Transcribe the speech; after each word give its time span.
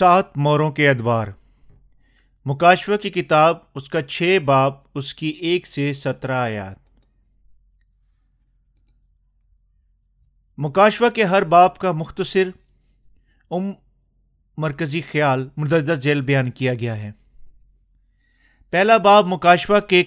سات 0.00 0.38
موروں 0.38 0.70
کے 0.70 0.90
ادوار۔ 0.90 1.28
مکاشفہ 2.44 2.96
کی 3.02 3.10
کتاب، 3.10 3.56
اس 3.74 3.88
کا 3.88 4.02
چھ 4.02 4.38
باب، 4.44 4.74
اس 4.94 5.14
کی 5.14 5.26
ایک 5.26 5.66
سے 5.66 5.92
سترہ 5.92 6.36
آیات۔ 6.36 6.76
مکاشفہ 10.58 11.10
کے 11.14 11.24
ہر 11.24 11.44
باپ 11.44 11.78
کا 11.78 11.92
مختصر 11.92 12.48
ام 13.50 13.72
مرکزی 14.56 15.00
خیال 15.00 15.48
مدرجہ 15.56 15.92
ذیل 15.92 16.20
بیان 16.20 16.50
کیا 16.50 16.74
گیا 16.74 16.96
ہے۔ 16.96 17.10
پہلا 18.70 18.96
باب 18.96 19.26
مکاشفہ 19.26 19.80
کے، 19.88 20.02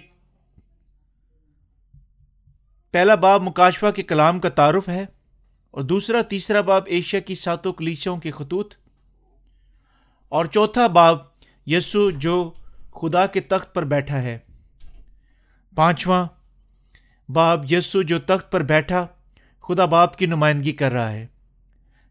پہلا 2.91 3.15
باب 3.15 3.41
مکاشفہ 3.41 3.91
کے 3.91 4.03
کلام 4.03 4.39
کا 4.39 4.49
تعارف 4.49 4.89
ہے 4.89 5.05
اور 5.71 5.83
دوسرا، 5.83 6.21
تیسرا 6.21 6.61
باب 6.61 6.83
ایشیا 6.85 7.19
کی 7.19 7.35
ساتوں 7.35 7.73
کلیچوں 7.73 8.17
کے 8.17 8.31
خطوط۔ 8.31 8.82
اور 10.33 10.45
چوتھا 10.45 10.87
باب 10.87 11.17
یسو 11.65 12.09
جو 12.09 12.51
خدا 12.91 13.25
کے 13.25 13.41
تخت 13.41 13.73
پر 13.73 13.83
بیٹھا 13.83 14.21
ہے۔ 14.21 14.37
پانچواں 15.75 16.25
باب 17.31 17.73
یسو 17.73 18.01
جو 18.01 18.19
تخت 18.19 18.51
پر 18.51 18.63
بیٹھا 18.63 19.07
خدا 19.61 19.85
باپ 19.85 20.15
کی 20.15 20.25
نمائندگی 20.25 20.71
کر 20.71 20.91
رہا 20.91 21.11
ہے۔ 21.11 21.27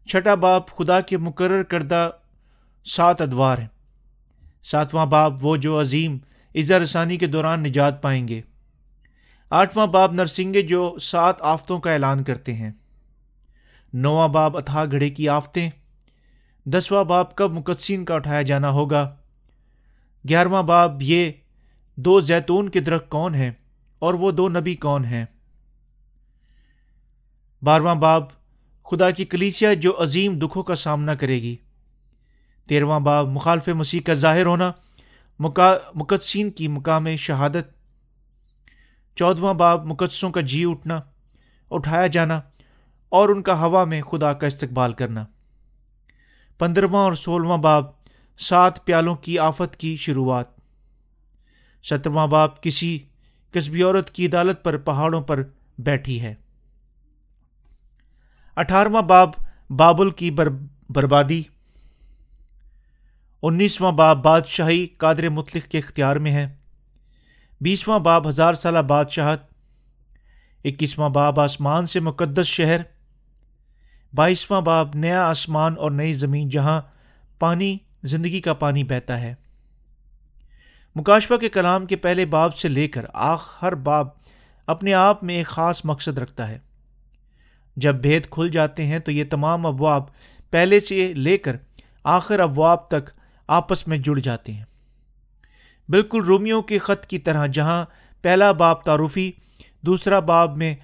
چھٹا 0.09 0.35
باپ 0.35 0.69
خدا 0.69 1.01
کے 1.01 1.17
مقرر 1.17 1.63
کردہ 1.63 2.09
سات 2.85 3.21
ادوار 3.21 3.57
ہیں۔ 3.57 3.67
ساتواں 4.63 5.05
باب 5.05 5.45
وہ 5.45 5.57
جو 5.57 5.81
عظیم 5.81 6.17
عزا 6.55 6.79
رسانی 6.79 7.17
کے 7.17 7.27
دوران 7.27 7.63
نجات 7.63 8.01
پائیں 8.01 8.27
گے۔ 8.27 8.41
آٹھواں 9.49 9.87
باب 9.87 10.13
نرسنگے 10.13 10.61
جو 10.61 10.97
سات 11.01 11.41
آفتوں 11.41 11.79
کا 11.79 11.91
اعلان 11.91 12.23
کرتے 12.23 12.53
ہیں۔ 12.53 12.71
نواں 13.93 14.27
باب 14.27 14.57
اتھا 14.57 14.85
گھڑے 14.85 15.09
کی 15.09 15.29
آفتیں۔ 15.29 15.69
دسواں 16.65 17.03
باب 17.03 17.35
کب 17.35 17.51
مقدسین 17.51 18.05
کا 18.05 18.15
اٹھایا 18.15 18.41
جانا 18.41 18.69
ہوگا؟ 18.69 19.15
گیارہواں 20.29 20.63
باب 20.63 21.01
یہ 21.01 21.31
دو 21.95 22.19
زیتون 22.19 22.69
کے 22.69 22.79
درخت 22.79 23.09
کون 23.09 23.35
ہیں 23.35 23.51
اور 23.99 24.13
وہ 24.13 24.31
دو 24.31 24.49
نبی 24.49 24.75
کون 24.75 25.05
ہیں؟ 25.05 25.25
بارہواں 27.63 27.95
باب 27.95 28.23
خدا 28.83 29.11
کی 29.11 29.25
کلیسیا 29.25 29.73
جو 29.73 30.03
عظیم 30.03 30.39
دکھوں 30.39 30.63
کا 30.63 30.75
سامنا 30.75 31.15
کرے 31.15 31.41
گی۔ 31.41 31.55
تیرواں 32.67 32.99
باب 32.99 33.27
مخالف 33.27 33.67
مسیح 33.67 33.99
کا 34.05 34.13
ظاہر 34.13 34.45
ہونا 34.45 34.71
مقدسین 35.39 36.51
کی 36.51 36.67
مقام 36.67 37.15
شہادت۔ 37.15 37.73
چودواں 39.15 39.53
باب 39.53 39.85
مقدسوں 39.85 40.29
کا 40.29 40.41
جی 40.41 40.65
اٹھنا، 40.65 40.99
اٹھایا 41.69 42.07
جانا 42.07 42.41
اور 43.09 43.29
ان 43.29 43.41
کا 43.41 43.59
ہوا 43.59 43.83
میں 43.83 44.01
خدا 44.01 44.33
کا 44.33 44.47
استقبال 44.47 44.93
کرنا۔ 44.93 45.25
پندرہواں 46.57 47.03
اور 47.03 47.13
سولہواں 47.13 47.57
باب، 47.57 47.85
سات 48.37 48.85
پیالوں 48.85 49.15
کی 49.15 49.39
آفت 49.39 49.75
کی 49.75 49.95
شروعات۔ 49.95 50.45
سترواں 51.83 52.27
باب، 52.27 52.61
کسی 52.61 52.99
قصبی 53.51 53.83
عورت 53.83 54.09
کی 54.09 54.25
عدالت 54.25 54.63
پر 54.63 54.77
پہاڑوں 54.77 55.21
پر 55.21 55.43
بیٹھی 55.77 56.21
ہے۔ 56.21 56.35
اٹھارہواں 58.55 59.01
باب، 59.01 59.29
بابل 59.69 60.09
کی 60.09 60.31
بر، 60.31 60.47
بربادی۔ 60.89 61.43
انیسواں 63.41 63.91
باب، 63.91 64.23
بادشاہی 64.23 64.87
قادر 64.87 65.29
مطلق 65.29 65.71
کے 65.71 65.77
اختیار 65.77 66.15
میں 66.15 66.31
ہے۔ 66.31 66.55
بیسواں 67.61 67.99
باب، 67.99 68.29
ہزار 68.29 68.53
سالہ 68.53 68.79
بادشاہت۔ 68.79 69.41
اکیسواں 70.65 71.09
باب، 71.09 71.39
آسمان 71.39 71.85
سے 71.85 71.99
مقدس 71.99 72.45
شہر۔ 72.45 72.92
بائیسواں 74.15 74.61
باب، 74.61 74.89
نیا 74.95 75.25
آسمان 75.25 75.75
اور 75.77 75.91
نئی 75.91 76.13
زمین 76.13 76.49
جہاں 76.49 76.81
پانی، 77.39 77.77
زندگی 78.03 78.41
کا 78.41 78.53
پانی 78.53 78.83
بہتا 78.83 79.21
ہے۔ 79.21 79.35
مکاشفہ 80.95 81.33
کے 81.33 81.49
کلام 81.49 81.85
کے 81.85 81.95
پہلے 81.95 82.25
باب 82.25 82.55
سے 82.55 82.67
لے 82.67 82.87
کر 82.87 83.05
آخ، 83.13 83.53
ہر 83.61 83.75
باب 83.75 84.07
اپنے 84.67 84.93
آپ 84.93 85.23
میں 85.23 85.35
ایک 85.35 85.47
خاص 85.47 85.85
مقصد 85.85 86.17
رکھتا 86.17 86.49
ہے۔ 86.49 86.59
جب 87.75 87.95
بھید 87.95 88.27
کھل 88.29 88.49
جاتے 88.49 88.85
ہیں 88.85 88.99
تو 88.99 89.11
یہ 89.11 89.23
تمام 89.29 89.65
ابواب 89.65 90.03
پہلے 90.49 90.79
سے 90.79 91.13
لے 91.13 91.37
کر 91.37 91.55
آخر 92.03 92.39
ابواب 92.39 92.87
تک 92.87 93.09
آپس 93.47 93.87
میں 93.87 93.97
جڑ 93.97 94.19
جاتے 94.19 94.53
ہیں۔ 94.53 94.65
بالکل 95.89 96.23
رومیوں 96.23 96.61
کے 96.61 96.79
خط 96.79 97.05
کی 97.05 97.19
طرح 97.19 97.45
جہاں 97.45 97.85
پہلا 98.21 98.51
باب 98.51 98.83
تعارفی، 98.83 99.31
دوسرا 99.81 100.19
باب 100.19 100.57
میں 100.57 100.75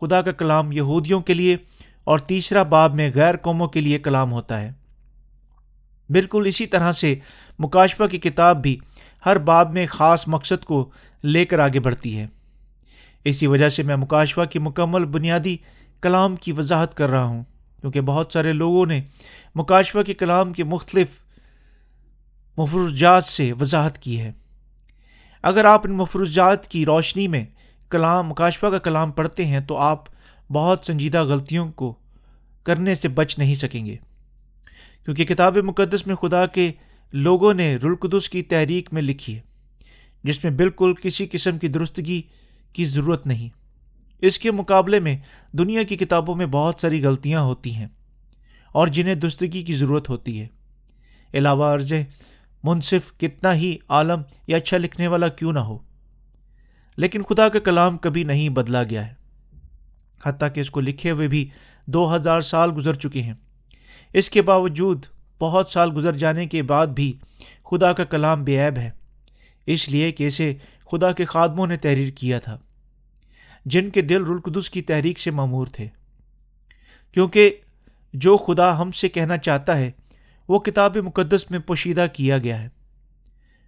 خدا 0.00 0.22
کا 0.22 0.32
کلام 0.32 0.72
یہودیوں 0.72 1.20
کے 1.20 1.34
لیے 1.34 1.56
اور 2.04 2.18
تیسرا 2.18 2.62
باب 2.62 2.94
میں 2.94 3.10
غیر 3.14 3.36
قوموں 3.36 3.68
کے 3.68 3.80
لیے 3.80 3.98
کلام 3.98 4.32
ہوتا 4.32 4.60
ہے۔ 4.60 4.72
بالکل 6.10 6.42
اسی 6.46 6.66
طرح 6.66 6.92
سے 6.92 7.14
مکاشفہ 7.58 8.04
کی 8.04 8.18
کتاب 8.18 8.62
بھی 8.62 8.78
ہر 9.26 9.38
باب 9.38 9.72
میں 9.72 9.86
خاص 9.86 10.28
مقصد 10.28 10.64
کو 10.64 10.90
لے 11.24 11.44
کر 11.44 11.58
آگے 11.58 11.80
بڑھتی 11.80 12.18
ہے۔ 12.18 12.26
اسی 13.24 13.46
وجہ 13.46 13.68
سے 13.68 13.82
میں 13.82 13.96
مکاشفہ 13.96 14.44
کی 14.44 14.58
مکمل 14.58 15.04
بنیادی 15.04 15.56
کلام 16.00 16.36
کی 16.36 16.52
وضاحت 16.52 16.94
کر 16.94 17.10
رہا 17.10 17.24
ہوں، 17.24 17.42
کیونکہ 17.80 18.00
بہت 18.00 18.30
سارے 18.32 18.52
لوگوں 18.52 18.86
نے 18.86 19.02
مکاشفہ 19.54 19.98
کے 19.98 20.14
کلام 20.14 20.52
کے 20.52 20.64
مختلف 20.64 21.08
مفروضات 22.58 23.24
سے 23.24 23.52
وضاحت 23.60 23.98
کی 23.98 24.20
ہے۔ 24.20 24.30
اگر 25.42 25.64
آپ 25.64 25.80
ان 25.84 25.92
مفروضات 25.92 26.68
کی 26.68 26.86
روشنی 26.86 27.28
میں 27.28 27.44
کلام، 27.90 28.28
مکاشفہ 28.28 28.66
کا 28.66 28.78
کلام 28.78 29.10
پڑھتے 29.10 29.44
ہیں 29.44 29.60
تو 29.60 29.76
آپ 29.76 30.13
بہت 30.50 30.86
سنجیدہ 30.86 31.22
غلطیوں 31.22 31.68
کو 31.70 31.94
کرنے 32.62 32.94
سے 32.94 33.08
بچ 33.08 33.38
نہیں 33.38 33.54
سکیں 33.54 33.84
گے۔ 33.86 33.96
کیونکہ 35.04 35.24
کتاب 35.24 35.56
مقدس 35.56 36.06
میں 36.06 36.16
خدا 36.16 36.46
کے 36.46 36.70
لوگوں 37.12 37.54
نے 37.54 37.76
رلقدس 37.76 38.28
کی 38.28 38.42
تحریک 38.42 38.92
میں 38.92 39.02
لکھی 39.02 39.34
ہے، 39.34 39.40
جس 40.24 40.44
میں 40.44 40.52
بالکل 40.52 40.94
کسی 40.94 41.26
قسم 41.26 41.58
کی 41.58 41.68
درستگی 41.68 42.22
کی 42.72 42.84
ضرورت 42.84 43.26
نہیں۔ 43.26 43.48
اس 44.22 44.38
کے 44.38 44.50
مقابلے 44.50 45.00
میں 45.00 45.16
دنیا 45.52 45.82
کی 45.82 45.96
کتابوں 45.96 46.34
میں 46.34 46.46
بہت 46.46 46.80
ساری 46.80 47.02
غلطیاں 47.04 47.40
ہوتی 47.40 47.74
ہیں 47.74 47.86
اور 48.72 48.86
جنہیں 48.86 49.14
درستگی 49.14 49.62
کی 49.62 49.74
ضرورت 49.74 50.08
ہوتی 50.08 50.40
ہے۔ 50.40 50.46
علاوہ 51.34 51.64
عرض 51.64 51.92
منصف 52.64 53.16
کتنا 53.18 53.54
ہی 53.54 53.76
عالم 53.88 54.22
یا 54.46 54.56
اچھا 54.56 54.76
لکھنے 54.76 55.06
والا 55.06 55.28
کیوں 55.28 55.52
نہ 55.52 55.58
ہو، 55.58 55.78
لیکن 56.96 57.22
خدا 57.22 57.48
کا 57.48 57.58
کلام 57.58 57.98
کبھی 57.98 58.24
نہیں 58.24 58.48
بدلا 58.48 58.82
گیا 58.82 59.06
ہے۔ 59.06 59.23
حتیٰ 60.24 60.48
کہ 60.54 60.60
اس 60.60 60.70
کو 60.70 60.80
لکھے 60.80 61.10
ہوئے 61.10 61.28
بھی 61.28 61.48
دو 61.86 62.14
ہزار 62.16 62.40
سال 62.40 62.70
گزر 62.76 62.92
چکے 62.92 63.22
ہیں۔ 63.22 63.34
اس 64.12 64.30
کے 64.30 64.42
باوجود 64.42 65.06
بہت 65.40 65.68
سال 65.68 65.90
گزر 65.96 66.16
جانے 66.16 66.46
کے 66.46 66.62
بعد 66.62 66.86
بھی 66.86 67.12
خدا 67.64 67.92
کا 67.92 68.04
کلام 68.04 68.44
بے 68.44 68.58
عیب 68.64 68.78
ہے۔ 68.78 68.90
اس 69.66 69.88
لیے 69.88 70.12
کہ 70.12 70.26
اسے 70.26 70.54
خدا 70.90 71.12
کے 71.12 71.24
خادموں 71.24 71.66
نے 71.66 71.76
تحریر 71.76 72.08
کیا 72.10 72.38
تھا، 72.38 72.58
جن 73.66 73.90
کے 73.90 74.02
دل 74.02 74.24
رلقدس 74.24 74.70
کی 74.70 74.82
تحریک 74.82 75.18
سے 75.18 75.30
معمور 75.30 75.66
تھے۔ 75.66 75.88
کیونکہ 77.12 77.54
جو 78.14 78.36
خدا 78.36 78.80
ہم 78.80 78.90
سے 78.92 79.08
کہنا 79.08 79.36
چاہتا 79.38 79.76
ہے، 79.76 79.90
وہ 80.48 80.58
کتاب 80.58 80.96
مقدس 80.96 81.50
میں 81.50 81.58
پوشیدہ 81.58 82.06
کیا 82.12 82.38
گیا 82.38 82.62
ہے۔ 82.62 82.68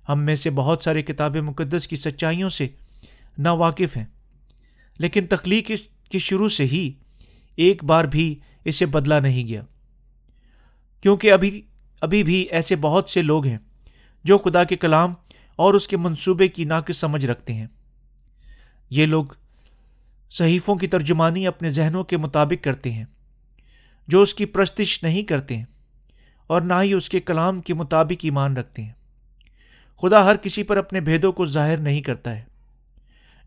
ہم 0.09 0.23
میں 0.23 0.37
سے 0.37 0.51
بہت 0.51 0.83
سارے 0.85 1.03
کتاب 1.03 1.37
مقدس 1.37 1.89
کی 1.89 1.97
سچائیوں 1.97 2.49
سے 2.49 2.69
نا 3.39 3.53
واقف 3.53 3.97
ہیں، 3.97 4.05
لیکن 4.99 5.27
تخلیق 5.27 5.71
کے 6.09 6.19
شروع 6.19 6.49
سے 6.49 6.65
ہی 6.65 6.91
ایک 7.57 7.85
بار 7.85 8.05
بھی 8.05 8.35
اسے 8.65 8.87
بدلا 8.87 9.21
نہیں 9.21 9.49
گیا۔ 9.49 9.63
کیونکہ 11.01 11.33
ابھی 11.33 11.61
ابھی 12.01 12.23
بھی 12.23 12.35
ایسے 12.35 12.77
بہت 12.77 13.11
سے 13.11 13.23
لوگ 13.23 13.47
ہیں 13.47 13.59
جو 14.25 14.39
خدا 14.39 14.65
کے 14.65 14.77
کلام 14.77 15.15
اور 15.57 15.75
اس 15.75 15.89
کے 15.89 15.97
منصوبے 15.97 16.49
کی 16.49 16.65
ناقص 16.65 16.97
سمجھ 16.97 17.27
رکھتے 17.27 17.55
ہیں۔ 17.55 17.67
یہ 18.91 19.07
لوگ 19.07 19.25
صحیفوں 20.31 20.77
کی 20.77 20.87
ترجمانی 20.87 21.47
اپنے 21.47 21.71
ذہنوں 21.71 22.05
کے 22.05 22.17
مطابق 22.17 22.65
کرتے 22.65 22.93
ہیں، 22.93 23.05
جو 24.09 24.23
اس 24.23 24.35
کی 24.35 24.47
پرستش 24.47 25.03
نہیں 25.03 25.23
کرتے 25.23 25.57
ہیں 25.57 25.65
اور 26.47 26.61
نہ 26.61 26.75
ہی 26.83 26.93
اس 26.93 27.09
کے 27.09 27.21
کلام 27.21 27.61
کے 27.61 27.75
مطابق 27.75 28.25
ایمان 28.25 28.57
رکھتے 28.57 28.83
ہیں۔ 28.83 28.93
خدا 30.03 30.25
ہر 30.25 30.37
کسی 30.37 30.63
پر 30.63 30.77
اپنے 30.77 31.01
بھیدوں 31.01 31.33
کو 31.33 31.47
ظاہر 31.47 31.77
نہیں 31.77 32.01
کرتا 32.01 32.37
ہے، 32.37 32.45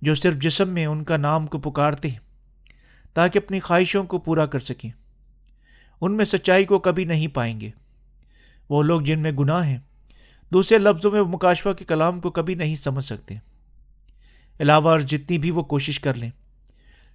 جو 0.01 0.15
صرف 0.15 0.35
جسم 0.35 0.69
میں 0.69 0.85
ان 0.85 1.03
کا 1.03 1.17
نام 1.17 1.47
کو 1.47 1.59
پکارتے 1.59 2.09
ہیں۔ 2.09 2.28
تاکہ 3.13 3.39
اپنی 3.45 3.59
خواہشوں 3.59 4.03
کو 4.03 4.17
پورا 4.17 4.45
کر 4.45 4.59
سکیں۔ 4.59 4.89
ان 6.01 6.17
میں 6.17 6.25
سچائی 6.25 6.65
کو 6.65 6.79
کبھی 6.79 7.05
نہیں 7.05 7.27
پائیں 7.27 7.61
گے۔ 7.61 7.69
وہ 8.69 8.83
لوگ 8.83 9.01
جن 9.01 9.19
میں 9.19 9.31
گناہ 9.31 9.67
ہیں، 9.67 9.77
دوسرے 10.53 10.77
لفظوں 10.77 11.11
میں 11.11 11.21
مکاشفہ 11.21 11.69
کے 11.69 11.85
کلام 11.85 12.19
کو 12.19 12.31
کبھی 12.31 12.55
نہیں 12.55 12.75
سمجھ 12.75 13.05
سکتے۔ 13.05 13.35
علاوہ 14.59 14.89
اور 14.89 14.99
جتنی 14.99 15.37
بھی 15.37 15.51
وہ 15.51 15.63
کوشش 15.63 15.99
کر 15.99 16.13
لیں، 16.13 16.29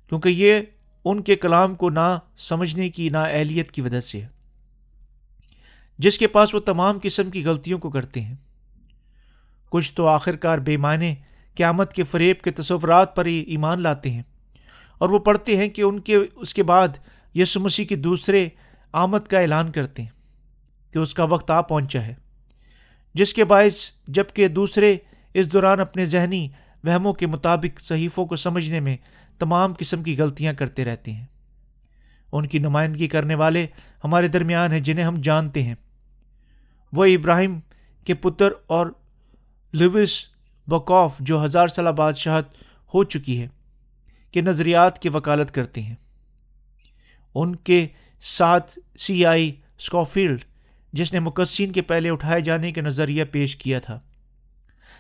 کیونکہ 0.08 0.28
یہ 0.28 0.60
ان 1.04 1.22
کے 1.22 1.36
کلام 1.36 1.74
کو 1.74 1.90
نہ 1.90 2.18
سمجھنے 2.36 2.88
کی 2.88 3.08
نا 3.08 3.22
اہلیت 3.22 3.70
کی 3.70 3.80
وجہ 3.80 4.00
سے 4.00 4.20
ہے۔ 4.20 4.28
جس 5.98 6.18
کے 6.18 6.26
پاس 6.26 6.54
وہ 6.54 6.60
تمام 6.60 6.98
قسم 7.02 7.30
کی 7.30 7.44
غلطیوں 7.44 7.78
کو 7.78 7.90
کرتے 7.90 8.20
ہیں۔ 8.20 8.34
کچھ 9.70 9.92
تو 9.94 10.06
آخر 10.06 10.36
کار 10.36 10.58
بے 10.58 10.76
معنی 10.76 11.14
قیامت 11.54 11.92
کے 11.92 12.02
فریب 12.02 12.40
کے 12.40 12.50
تصورات 12.50 13.16
پر 13.16 13.26
ہی 13.26 13.38
ایمان 13.38 13.80
لاتے 13.80 14.10
ہیں۔ 14.10 14.22
اور 14.98 15.08
وہ 15.08 15.18
پڑھتے 15.18 15.56
ہیں 15.56 15.68
کہ 15.68 15.82
ان 15.82 16.00
کے، 16.00 16.18
اس 16.34 16.54
کے 16.54 16.62
بعد 16.62 16.88
یسو 17.34 17.60
مسیح 17.60 17.84
کے 17.84 17.96
دوسرے 17.96 18.48
آمد 18.92 19.28
کا 19.30 19.38
اعلان 19.38 19.72
کرتے 19.72 20.02
ہیں 20.02 20.10
کہ 20.92 20.98
اس 20.98 21.14
کا 21.14 21.24
وقت 21.24 21.50
آ 21.50 21.60
پہنچا 21.60 22.02
ہے۔ 22.02 22.14
جس 23.14 23.34
کے 23.34 23.44
باعث، 23.44 23.74
جبکہ 24.08 24.48
دوسرے 24.48 24.96
اس 25.34 25.52
دوران 25.52 25.80
اپنے 25.80 26.06
ذہنی 26.06 26.48
وہموں 26.84 27.12
کے 27.12 27.26
مطابق 27.26 27.80
صحیفوں 27.80 28.26
کو 28.26 28.36
سمجھنے 28.36 28.80
میں 28.80 28.96
تمام 29.38 29.72
قسم 29.78 30.02
کی 30.02 30.16
غلطیاں 30.18 30.52
کرتے 30.52 30.84
رہتے 30.84 31.12
ہیں۔ 31.12 31.26
ان 32.32 32.46
کی 32.46 32.58
نمائندگی 32.58 33.08
کرنے 33.08 33.34
والے 33.34 33.66
ہمارے 34.04 34.28
درمیان 34.28 34.72
ہیں 34.72 34.80
جنہیں 34.80 35.04
ہم 35.04 35.14
جانتے 35.14 35.62
ہیں۔ 35.62 35.74
وہ 36.92 37.04
ابراہیم 37.04 37.60
کے 38.04 38.14
پتر 38.14 38.48
اور 38.66 38.86
لوئس 39.72 40.24
بکوف 40.66 41.12
جو 41.20 41.44
ہزار 41.44 41.66
سالہ 41.66 41.88
بادشاہت 41.88 42.48
ہو 42.94 43.04
چکی 43.04 43.42
ہے۔ 43.42 43.48
کہ 44.34 44.42
نظریات 44.42 44.98
کی 44.98 45.08
وکالت 45.08 45.50
کرتے 45.50 45.82
ہیں۔ 45.82 45.94
ان 47.34 47.56
کے 47.56 47.86
ساتھ 48.20 48.78
سی 48.98 49.26
آئی 49.26 49.52
اسکوفیلڈ 49.78 50.44
جس 50.92 51.12
نے 51.12 51.20
مقصین 51.20 51.72
کے 51.72 51.82
پہلے 51.82 52.10
اٹھائے 52.10 52.40
جانے 52.40 52.72
کا 52.72 52.80
نظریہ 52.80 53.24
پیش 53.24 53.56
کیا 53.56 53.78
تھا۔ 53.78 54.00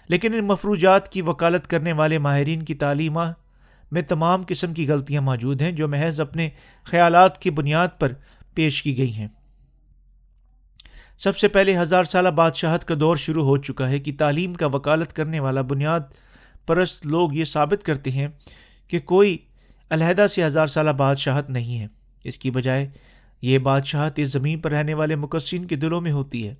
لیکن 0.08 0.34
ان 0.34 0.46
مفروجات 0.46 1.08
کی 1.08 1.22
وکالت 1.22 1.66
کرنے 1.66 1.92
والے 1.92 2.18
ماہرین 2.18 2.62
کی 2.62 2.74
تعلیمہ 2.74 3.32
میں 3.92 4.02
تمام 4.02 4.42
قسم 4.48 4.74
کی 4.74 4.88
غلطیاں 4.88 5.22
موجود 5.22 5.62
ہیں 5.62 5.72
جو 5.72 5.88
محض 5.88 6.20
اپنے 6.20 6.50
خیالات 6.84 7.40
کی 7.40 7.50
بنیاد 7.50 7.88
پر 7.98 8.12
پیش 8.54 8.82
کی 8.82 8.98
گئی 8.98 9.12
ہیں۔ 9.12 9.28
سب 11.18 11.38
سے 11.38 11.48
پہلے 11.48 11.78
ہزار 11.78 12.04
سالہ 12.04 12.28
بادشاہت 12.28 12.84
کا 12.84 12.94
دور 13.00 13.16
شروع 13.16 13.44
ہو 13.44 13.56
چکا 13.56 13.88
ہے 13.88 13.98
کہ 13.98 14.12
تعلیم 14.18 14.54
کا 14.54 14.66
وکالت 14.66 15.12
کرنے 15.12 15.40
والا 15.40 15.60
بنیاد 15.60 16.00
پرست 16.66 17.06
لوگ 17.06 17.32
یہ 17.32 17.44
ثابت 17.44 17.84
کرتے 17.84 18.10
ہیں 18.10 18.28
کہ 18.94 19.00
کوئی 19.00 19.38
علیحدہ 19.90 20.26
سے 20.26 20.44
ہزار 20.44 20.66
سالہ 20.66 20.90
بادشاہت 20.90 21.50
نہیں 21.50 21.80
ہے۔ 21.80 21.86
اس 22.24 22.38
کی 22.38 22.50
بجائے 22.50 22.88
یہ 23.42 23.58
بادشاہت 23.58 24.18
اس 24.18 24.32
زمین 24.32 24.58
پر 24.58 24.70
رہنے 24.70 24.94
والے 24.94 25.16
مقصین 25.16 25.64
کے 25.64 25.76
دلوں 25.76 26.00
میں 26.00 26.12
ہوتی 26.12 26.48
ہے۔ 26.48 26.54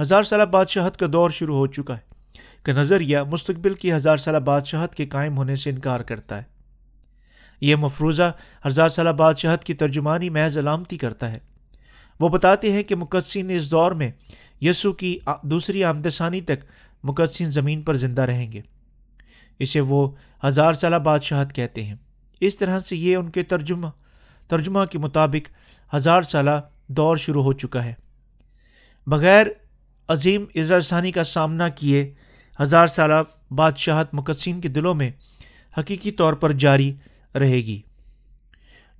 ہزار 0.00 0.22
سالہ 0.22 0.42
بادشاہت 0.42 0.96
کا 0.96 1.06
دور 1.12 1.30
شروع 1.30 1.56
ہو 1.56 1.66
چکا 1.66 1.96
ہے 1.96 2.02
کہ 2.62 2.72
نظریہ 2.72 3.18
مستقبل 3.18 3.74
کی 3.74 3.92
ہزار 3.92 4.16
سالہ 4.16 4.38
بادشاہت 4.38 4.94
کے 4.94 5.06
قائم 5.06 5.36
ہونے 5.36 5.56
سے 5.56 5.70
انکار 5.70 6.00
کرتا 6.00 6.38
ہے۔ 6.38 6.42
یہ 7.60 7.76
مفروضہ 7.76 8.32
ہزار 8.66 8.88
سالہ 8.88 9.10
بادشاہت 9.10 9.64
کی 9.64 9.74
ترجمانی 9.74 10.30
محض 10.30 10.58
علامتی 10.58 10.98
کرتا 10.98 11.32
ہے۔ 11.32 11.38
وہ 12.20 12.28
بتاتے 12.28 12.72
ہیں 12.72 12.82
کہ 12.82 12.94
مقدسین 12.94 13.50
اس 13.50 13.70
دور 13.70 13.92
میں 13.92 14.10
یسو 14.60 14.92
کی 14.92 15.18
دوسری 15.42 15.84
آمدسانی 15.84 16.40
تک 16.40 16.64
مقدسین 17.02 17.50
زمین 17.50 17.82
پر 17.82 17.96
زندہ 17.96 18.22
رہیں 18.22 18.52
گے۔ 18.52 18.60
اسے 19.58 19.80
وہ 19.80 20.08
ہزار 20.46 20.72
سالہ 20.72 20.96
بادشاہت 20.96 21.54
کہتے 21.54 21.84
ہیں۔ 21.84 21.94
اس 22.40 22.56
طرح 22.56 22.80
سے 22.80 22.96
یہ 22.96 23.16
ان 23.16 23.30
کے 23.30 23.42
ترجمہ 23.42 23.86
ترجمہ 24.48 24.84
کے 24.84 24.98
مطابق 24.98 25.48
ہزار 25.94 26.22
سالہ 26.22 26.60
دور 26.88 27.16
شروع 27.16 27.42
ہو 27.42 27.52
چکا 27.52 27.84
ہے۔ 27.84 27.94
بغیر 29.06 29.46
عظیم 30.08 30.44
ثانی 30.80 31.12
کا 31.12 31.24
سامنا 31.24 31.68
کیے 31.68 32.12
ہزار 32.62 32.86
سالہ 32.86 33.22
بادشاہت 33.50 34.14
مقدسین 34.14 34.60
کے 34.60 34.68
دلوں 34.68 34.94
میں 34.94 35.10
حقیقی 35.78 36.10
طور 36.10 36.32
پر 36.32 36.52
جاری 36.52 36.92
رہے 37.34 37.56
گی، 37.56 37.80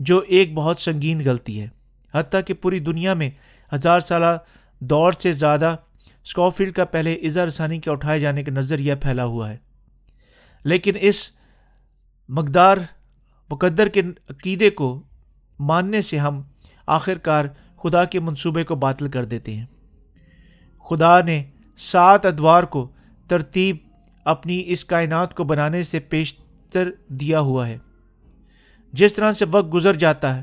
جو 0.00 0.22
ایک 0.28 0.54
بہت 0.54 0.80
سنگین 0.80 1.22
غلطی 1.24 1.60
ہے۔ 1.60 1.68
حتیٰ 2.14 2.40
کہ 2.46 2.54
پوری 2.54 2.78
دنیا 2.78 3.14
میں 3.14 3.30
ہزار 3.72 4.00
سالہ 4.00 4.36
دور 4.80 5.12
سے 5.12 5.32
زیادہ 5.32 5.76
اسکوفیلڈ 6.24 6.74
کا 6.74 6.84
پہلے 6.84 7.14
اظہار 7.14 7.50
ثانی 7.50 7.78
کے 7.78 7.90
اٹھائے 7.90 8.20
جانے 8.20 8.42
کا 8.42 8.52
نظریہ 8.52 8.94
پھیلا 8.94 9.24
ہوا 9.24 9.50
ہے۔ 9.50 9.56
لیکن 10.64 10.92
اس 11.00 11.30
مقدار 12.28 12.76
مقدر 13.50 13.88
کے 13.88 14.02
عقیدے 14.30 14.70
کو 14.70 15.02
ماننے 15.58 16.02
سے 16.02 16.18
ہم 16.18 16.42
آخر 16.86 17.18
کار 17.18 17.44
خدا 17.76 18.04
کے 18.04 18.20
منصوبے 18.20 18.64
کو 18.64 18.74
باطل 18.74 19.08
کر 19.08 19.24
دیتے 19.24 19.56
ہیں۔ 19.56 19.66
خدا 20.90 21.20
نے 21.20 21.44
سات 21.76 22.26
ادوار 22.26 22.62
کو 22.62 22.90
ترتیب 23.28 23.76
اپنی 24.24 24.62
اس 24.66 24.84
کائنات 24.84 25.34
کو 25.34 25.44
بنانے 25.44 25.82
سے 25.82 26.00
پیشتر 26.00 26.90
دیا 27.08 27.40
ہوا 27.40 27.68
ہے۔ 27.68 27.78
جس 28.92 29.12
طرح 29.12 29.32
سے 29.32 29.44
وقت 29.50 29.74
گزر 29.74 29.94
جاتا 29.94 30.36
ہے، 30.36 30.42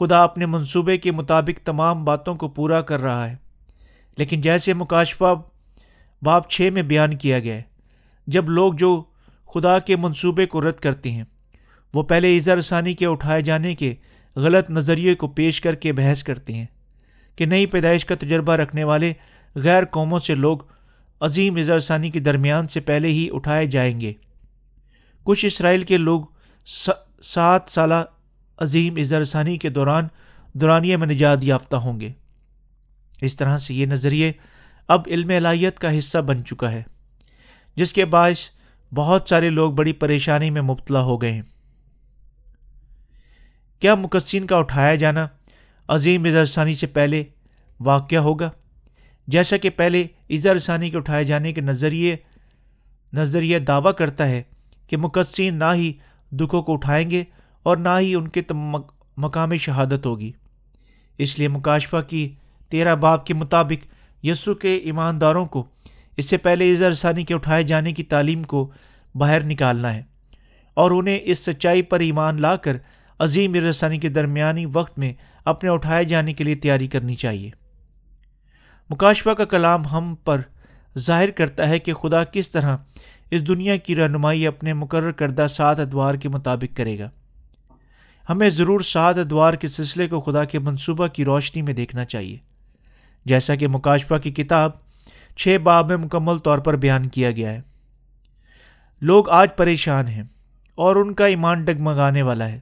خدا 0.00 0.24
اپنے 0.24 0.46
منصوبے 0.46 0.98
کے 0.98 1.12
مطابق 1.12 1.66
تمام 1.66 2.04
باتوں 2.04 2.34
کو 2.34 2.48
پورا 2.48 2.82
کر 2.82 3.00
رہا 3.00 3.30
ہے۔ 3.30 3.36
لیکن 4.18 4.40
جیسے 4.40 4.74
مکاشفہ 4.74 5.34
باب 6.22 6.48
چھ 6.48 6.68
میں 6.72 6.82
بیان 6.82 7.16
کیا 7.16 7.38
گیا 7.38 7.54
ہے، 7.54 7.62
جب 8.26 8.50
لوگ 8.50 8.72
جو 8.72 9.04
خدا 9.54 9.78
کے 9.78 9.96
منصوبے 9.96 10.46
کو 10.46 10.60
رد 10.60 10.78
کرتے 10.80 11.10
ہیں۔ 11.10 11.24
وہ 11.94 12.02
پہلے 12.02 12.36
اظہار 12.36 12.60
ثانی 12.60 12.94
کے 12.94 13.06
اٹھائے 13.06 13.42
جانے 13.42 13.74
کے 13.74 13.94
غلط 14.36 14.70
نظریے 14.70 15.14
کو 15.14 15.28
پیش 15.28 15.60
کر 15.60 15.74
کے 15.74 15.92
بحث 15.92 16.22
کرتے 16.22 16.52
ہیں 16.52 16.66
کہ 17.36 17.46
نئی 17.46 17.66
پیدائش 17.66 18.04
کا 18.04 18.14
تجربہ 18.14 18.52
رکھنے 18.52 18.84
والے 18.84 19.12
غیر 19.54 19.84
قوموں 19.84 20.18
سے 20.18 20.34
لوگ 20.34 20.58
عظیم 21.20 21.56
اظہار 21.56 21.78
ثانی 21.78 22.10
کے 22.10 22.20
درمیان 22.20 22.68
سے 22.68 22.80
پہلے 22.80 23.08
ہی 23.08 23.28
اٹھائے 23.32 23.66
جائیں 23.66 24.00
گے۔ 24.00 24.12
کچھ 25.26 25.46
اسرائیل 25.46 25.82
کے 25.82 25.96
لوگ 25.96 26.20
سات 27.22 27.70
سالہ 27.70 28.02
عظیم 28.58 28.94
اظہار 28.96 29.24
ثانی 29.24 29.56
کے 29.58 29.68
دوران 29.68 30.08
دورانیہ 30.54 30.96
میں 30.96 31.06
نجات 31.06 31.38
یافتہ 31.42 31.76
ہوں 31.76 32.00
گے۔ 32.00 32.12
اس 33.20 33.36
طرح 33.36 33.58
سے 33.58 33.74
یہ 33.74 33.86
نظریے 33.86 34.32
اب 34.88 35.02
علم 35.06 35.30
الہیت 35.36 35.78
کا 35.78 35.96
حصہ 35.98 36.18
بن 36.18 36.44
چکا 36.44 36.72
ہے، 36.72 36.82
جس 37.76 37.92
کے 37.92 38.04
باعث 38.04 38.38
بہت 38.96 39.26
سارے 39.28 39.50
لوگ 39.50 39.72
بڑی 39.72 39.92
پریشانی 39.92 40.50
میں 40.50 40.62
مبتلا 40.62 41.00
ہو 41.00 41.22
گئے 41.22 41.32
ہیں۔ 41.32 41.42
کیا 43.80 43.94
مقدسین 43.94 44.46
کا 44.46 44.56
اٹھایا 44.56 44.94
جانا 44.94 45.26
عظیم 45.88 46.24
اظہار 46.24 46.74
سے 46.74 46.86
پہلے 46.86 47.24
واقعہ 47.80 48.18
ہوگا؟ 48.18 48.50
جیسا 49.26 49.56
کہ 49.56 49.70
پہلے 49.70 50.06
اظہار 50.30 50.78
کے 50.78 50.96
اٹھائے 50.96 51.24
جانے 51.24 51.52
کے 51.52 51.60
نظریے، 51.60 52.16
نظریہ 53.12 53.58
دعویٰ 53.58 53.94
کرتا 53.94 54.26
ہے 54.26 54.42
کہ 54.88 54.96
مقدسین 54.96 55.54
نہ 55.54 55.74
ہی 55.74 55.92
دکھوں 56.30 56.62
کو 56.62 56.72
اٹھائیں 56.72 57.10
گے 57.10 57.24
اور 57.62 57.76
نہ 57.76 57.88
ہی 58.00 58.14
ان 58.14 58.28
کے 58.28 58.42
مقام 59.16 59.56
شہادت 59.56 60.06
ہوگی۔ 60.06 60.32
اس 61.18 61.38
لیے 61.38 61.48
مکاشفہ 61.48 61.96
کی 62.08 62.34
تیرہ 62.68 62.94
باب 62.94 63.26
کے 63.26 63.34
مطابق 63.34 63.86
یسو 64.24 64.54
کے 64.54 64.76
ایمانداروں 64.76 65.46
کو 65.46 65.64
اس 66.16 66.30
سے 66.30 66.36
پہلے 66.36 66.70
اظہار 66.70 66.90
ثانی 66.90 67.24
کے 67.24 67.34
اٹھائے 67.34 67.62
جانے 67.62 67.92
کی 67.92 68.02
تعلیم 68.02 68.42
کو 68.42 68.70
باہر 69.14 69.42
نکالنا 69.44 69.94
ہے 69.94 70.02
اور 70.74 70.90
انہیں 70.90 71.18
اس 71.22 71.38
سچائی 71.38 71.82
پر 71.82 72.00
ایمان 72.00 72.40
لا 72.40 72.56
کر 72.56 72.76
عظیم 73.18 73.72
ثانی 73.72 73.98
کے 73.98 74.08
درمیانی 74.08 74.66
وقت 74.72 74.98
میں 74.98 75.12
اپنے 75.44 75.70
اٹھائے 75.70 76.04
جانے 76.04 76.32
کے 76.32 76.44
لیے 76.44 76.54
تیاری 76.54 76.86
کرنی 76.86 77.16
چاہیے۔ 77.16 77.50
مکاشفہ 78.90 79.30
کا 79.30 79.44
کلام 79.44 79.86
ہم 79.86 80.14
پر 80.24 80.40
ظاہر 80.98 81.30
کرتا 81.30 81.68
ہے 81.68 81.78
کہ 81.78 81.92
خدا 81.92 82.24
کس 82.24 82.50
طرح 82.50 82.76
اس 83.30 83.48
دنیا 83.48 83.76
کی 83.76 83.96
رہنمائی 83.96 84.46
اپنے 84.46 84.72
مقرر 84.72 85.10
کردہ 85.10 85.46
سات 85.50 85.80
ادوار 85.80 86.14
کے 86.14 86.28
مطابق 86.28 86.76
کرے 86.76 86.98
گا۔ 86.98 87.10
ہمیں 88.28 88.50
ضرور 88.50 88.80
سات 88.80 89.18
ادوار 89.18 89.54
کے 89.54 89.68
سلسلے 89.68 90.08
کو 90.08 90.20
خدا 90.20 90.44
کے 90.44 90.58
منصوبہ 90.58 91.06
کی 91.06 91.24
روشنی 91.24 91.62
میں 91.62 91.74
دیکھنا 91.74 92.04
چاہیے۔ 92.04 92.38
جیسا 93.24 93.54
کہ 93.54 93.68
مکاشفہ 93.68 94.14
کی 94.14 94.30
کتاب 94.30 94.85
چھ 95.36 95.56
باب 95.62 95.88
میں 95.88 95.96
مکمل 95.96 96.38
طور 96.38 96.58
پر 96.58 96.76
بیان 96.76 97.08
کیا 97.08 97.30
گیا 97.30 97.50
ہے۔ 97.52 97.60
لوگ 99.00 99.28
آج 99.28 99.48
پریشان 99.56 100.08
ہیں 100.08 100.22
اور 100.74 100.96
ان 100.96 101.14
کا 101.14 101.26
ایمان 101.26 101.64
ڈگمگانے 101.64 102.22
والا 102.22 102.48
ہے، 102.48 102.58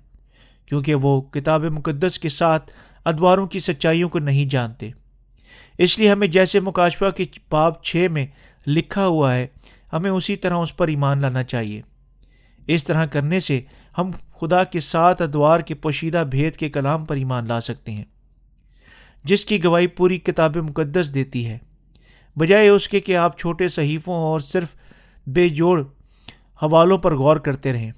کیونکہ 0.66 0.94
وہ 0.94 1.20
کتاب 1.20 1.64
مقدس 1.64 2.18
کے 2.18 2.28
ساتھ 2.28 2.70
ادواروں 3.04 3.46
کی 3.46 3.60
سچائیوں 3.60 4.08
کو 4.08 4.18
نہیں 4.18 4.44
جانتے۔ 4.44 4.90
اس 5.78 5.98
لیے 5.98 6.10
ہمیں 6.10 6.26
جیسے 6.26 6.60
مکاشفہ 6.60 7.10
کے 7.10 7.24
باب 7.50 7.82
چھ 7.82 8.06
میں 8.10 8.26
لکھا 8.66 9.06
ہوا 9.06 9.34
ہے، 9.34 9.46
ہمیں 9.92 10.10
اسی 10.10 10.36
طرح 10.36 10.54
اس 10.54 10.76
پر 10.76 10.88
ایمان 10.88 11.20
لانا 11.20 11.42
چاہیے۔ 11.42 11.80
اس 12.66 12.84
طرح 12.84 13.06
کرنے 13.06 13.40
سے 13.40 13.60
ہم 13.98 14.10
خدا 14.40 14.64
کے 14.64 14.80
ساتھ 14.80 15.22
ادوار 15.22 15.60
کے 15.60 15.74
پوشیدہ 15.74 16.24
بھید 16.30 16.56
کے 16.56 16.68
کلام 16.68 17.04
پر 17.04 17.16
ایمان 17.16 17.48
لا 17.48 17.60
سکتے 17.60 17.92
ہیں، 17.92 18.04
جس 19.24 19.44
کی 19.44 19.64
گواہی 19.64 19.86
پوری 19.86 20.18
کتاب 20.18 20.56
مقدس 20.56 21.14
دیتی 21.14 21.46
ہے۔ 21.46 21.58
بجائے 22.36 22.68
اس 22.68 22.88
کے 22.88 23.00
کہ 23.00 23.16
آپ 23.16 23.38
چھوٹے 23.38 23.68
صحیفوں 23.68 24.14
اور 24.14 24.40
صرف 24.40 24.68
بے 25.26 25.48
جوڑ 25.48 25.82
حوالوں 26.62 26.98
پر 26.98 27.16
غور 27.16 27.36
کرتے 27.36 27.72
رہیں۔ 27.72 27.92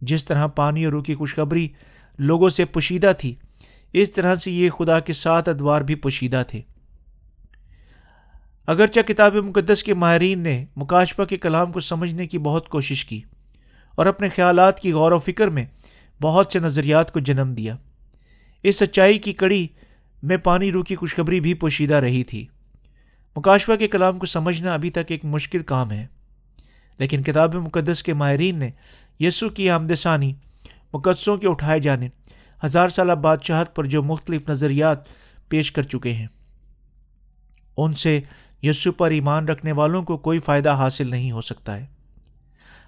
جس 0.00 0.24
طرح 0.24 0.46
پانی 0.46 0.84
اور 0.84 0.92
روح 0.92 1.02
کی 1.02 1.14
خوشخبری 1.14 1.68
لوگوں 2.18 2.48
سے 2.48 2.64
پوشیدہ 2.64 3.12
تھی، 3.18 3.34
اس 3.92 4.10
طرح 4.10 4.34
سے 4.34 4.50
یہ 4.50 4.70
خدا 4.70 5.00
کے 5.00 5.12
ساتھ 5.12 5.48
ادوار 5.48 5.80
بھی 5.80 5.94
پوشیدہ 5.94 6.42
تھے۔ 6.48 6.60
اگرچہ 8.66 9.00
کتاب 9.00 9.34
مقدس 9.34 9.82
کے 9.82 9.94
ماہرین 9.94 10.38
نے 10.38 10.64
مکاشفہ 10.76 11.22
کے 11.22 11.36
کلام 11.36 11.72
کو 11.72 11.80
سمجھنے 11.80 12.26
کی 12.26 12.38
بہت 12.38 12.68
کوشش 12.68 13.04
کی 13.04 13.20
اور 13.94 14.06
اپنے 14.06 14.28
خیالات 14.28 14.80
کی 14.80 14.92
غور 14.92 15.12
و 15.12 15.18
فکر 15.18 15.48
میں 15.48 15.64
بہت 16.22 16.52
سے 16.52 16.58
نظریات 16.58 17.12
کو 17.12 17.20
جنم 17.20 17.54
دیا، 17.54 17.76
اس 18.62 18.76
سچائی 18.76 19.18
کی 19.18 19.32
کڑی 19.32 19.66
میں 20.22 20.36
پانی 20.36 20.72
روح 20.72 20.84
کی 20.84 20.96
خوشخبری 20.96 21.40
بھی 21.40 21.54
پوشیدہ 21.54 21.94
رہی 21.94 22.24
تھی۔ 22.24 22.46
مکاشفہ 23.36 23.72
کے 23.72 23.88
کلام 23.88 24.18
کو 24.18 24.26
سمجھنا 24.26 24.74
ابھی 24.74 24.90
تک 24.90 25.04
ایک 25.08 25.24
مشکل 25.24 25.62
کام 25.62 25.92
ہے۔ 25.92 26.06
لیکن 26.98 27.22
کتاب 27.22 27.54
مقدس 27.54 28.02
کے 28.02 28.14
ماہرین 28.14 28.58
نے 28.58 28.70
یسو 29.20 29.48
کی 29.48 29.70
آمد 29.70 30.06
مقدسوں 30.92 31.36
کے 31.36 31.48
اٹھائے 31.48 31.80
جانے 31.80 32.08
ہزار 32.64 32.88
سالہ 32.88 33.12
بادشاہت 33.12 33.76
پر 33.76 33.84
جو 33.84 34.02
مختلف 34.02 34.48
نظریات 34.48 34.98
پیش 35.48 35.72
کر 35.72 35.82
چکے 35.82 36.12
ہیں، 36.12 36.26
ان 37.76 37.92
سے 37.92 38.20
یسو 38.62 38.92
پر 38.92 39.10
ایمان 39.10 39.48
رکھنے 39.48 39.72
والوں 39.72 40.02
کو 40.02 40.16
کوئی 40.16 40.38
فائدہ 40.38 40.70
حاصل 40.70 41.10
نہیں 41.10 41.30
ہو 41.30 41.40
سکتا 41.40 41.76
ہے۔ 41.76 41.86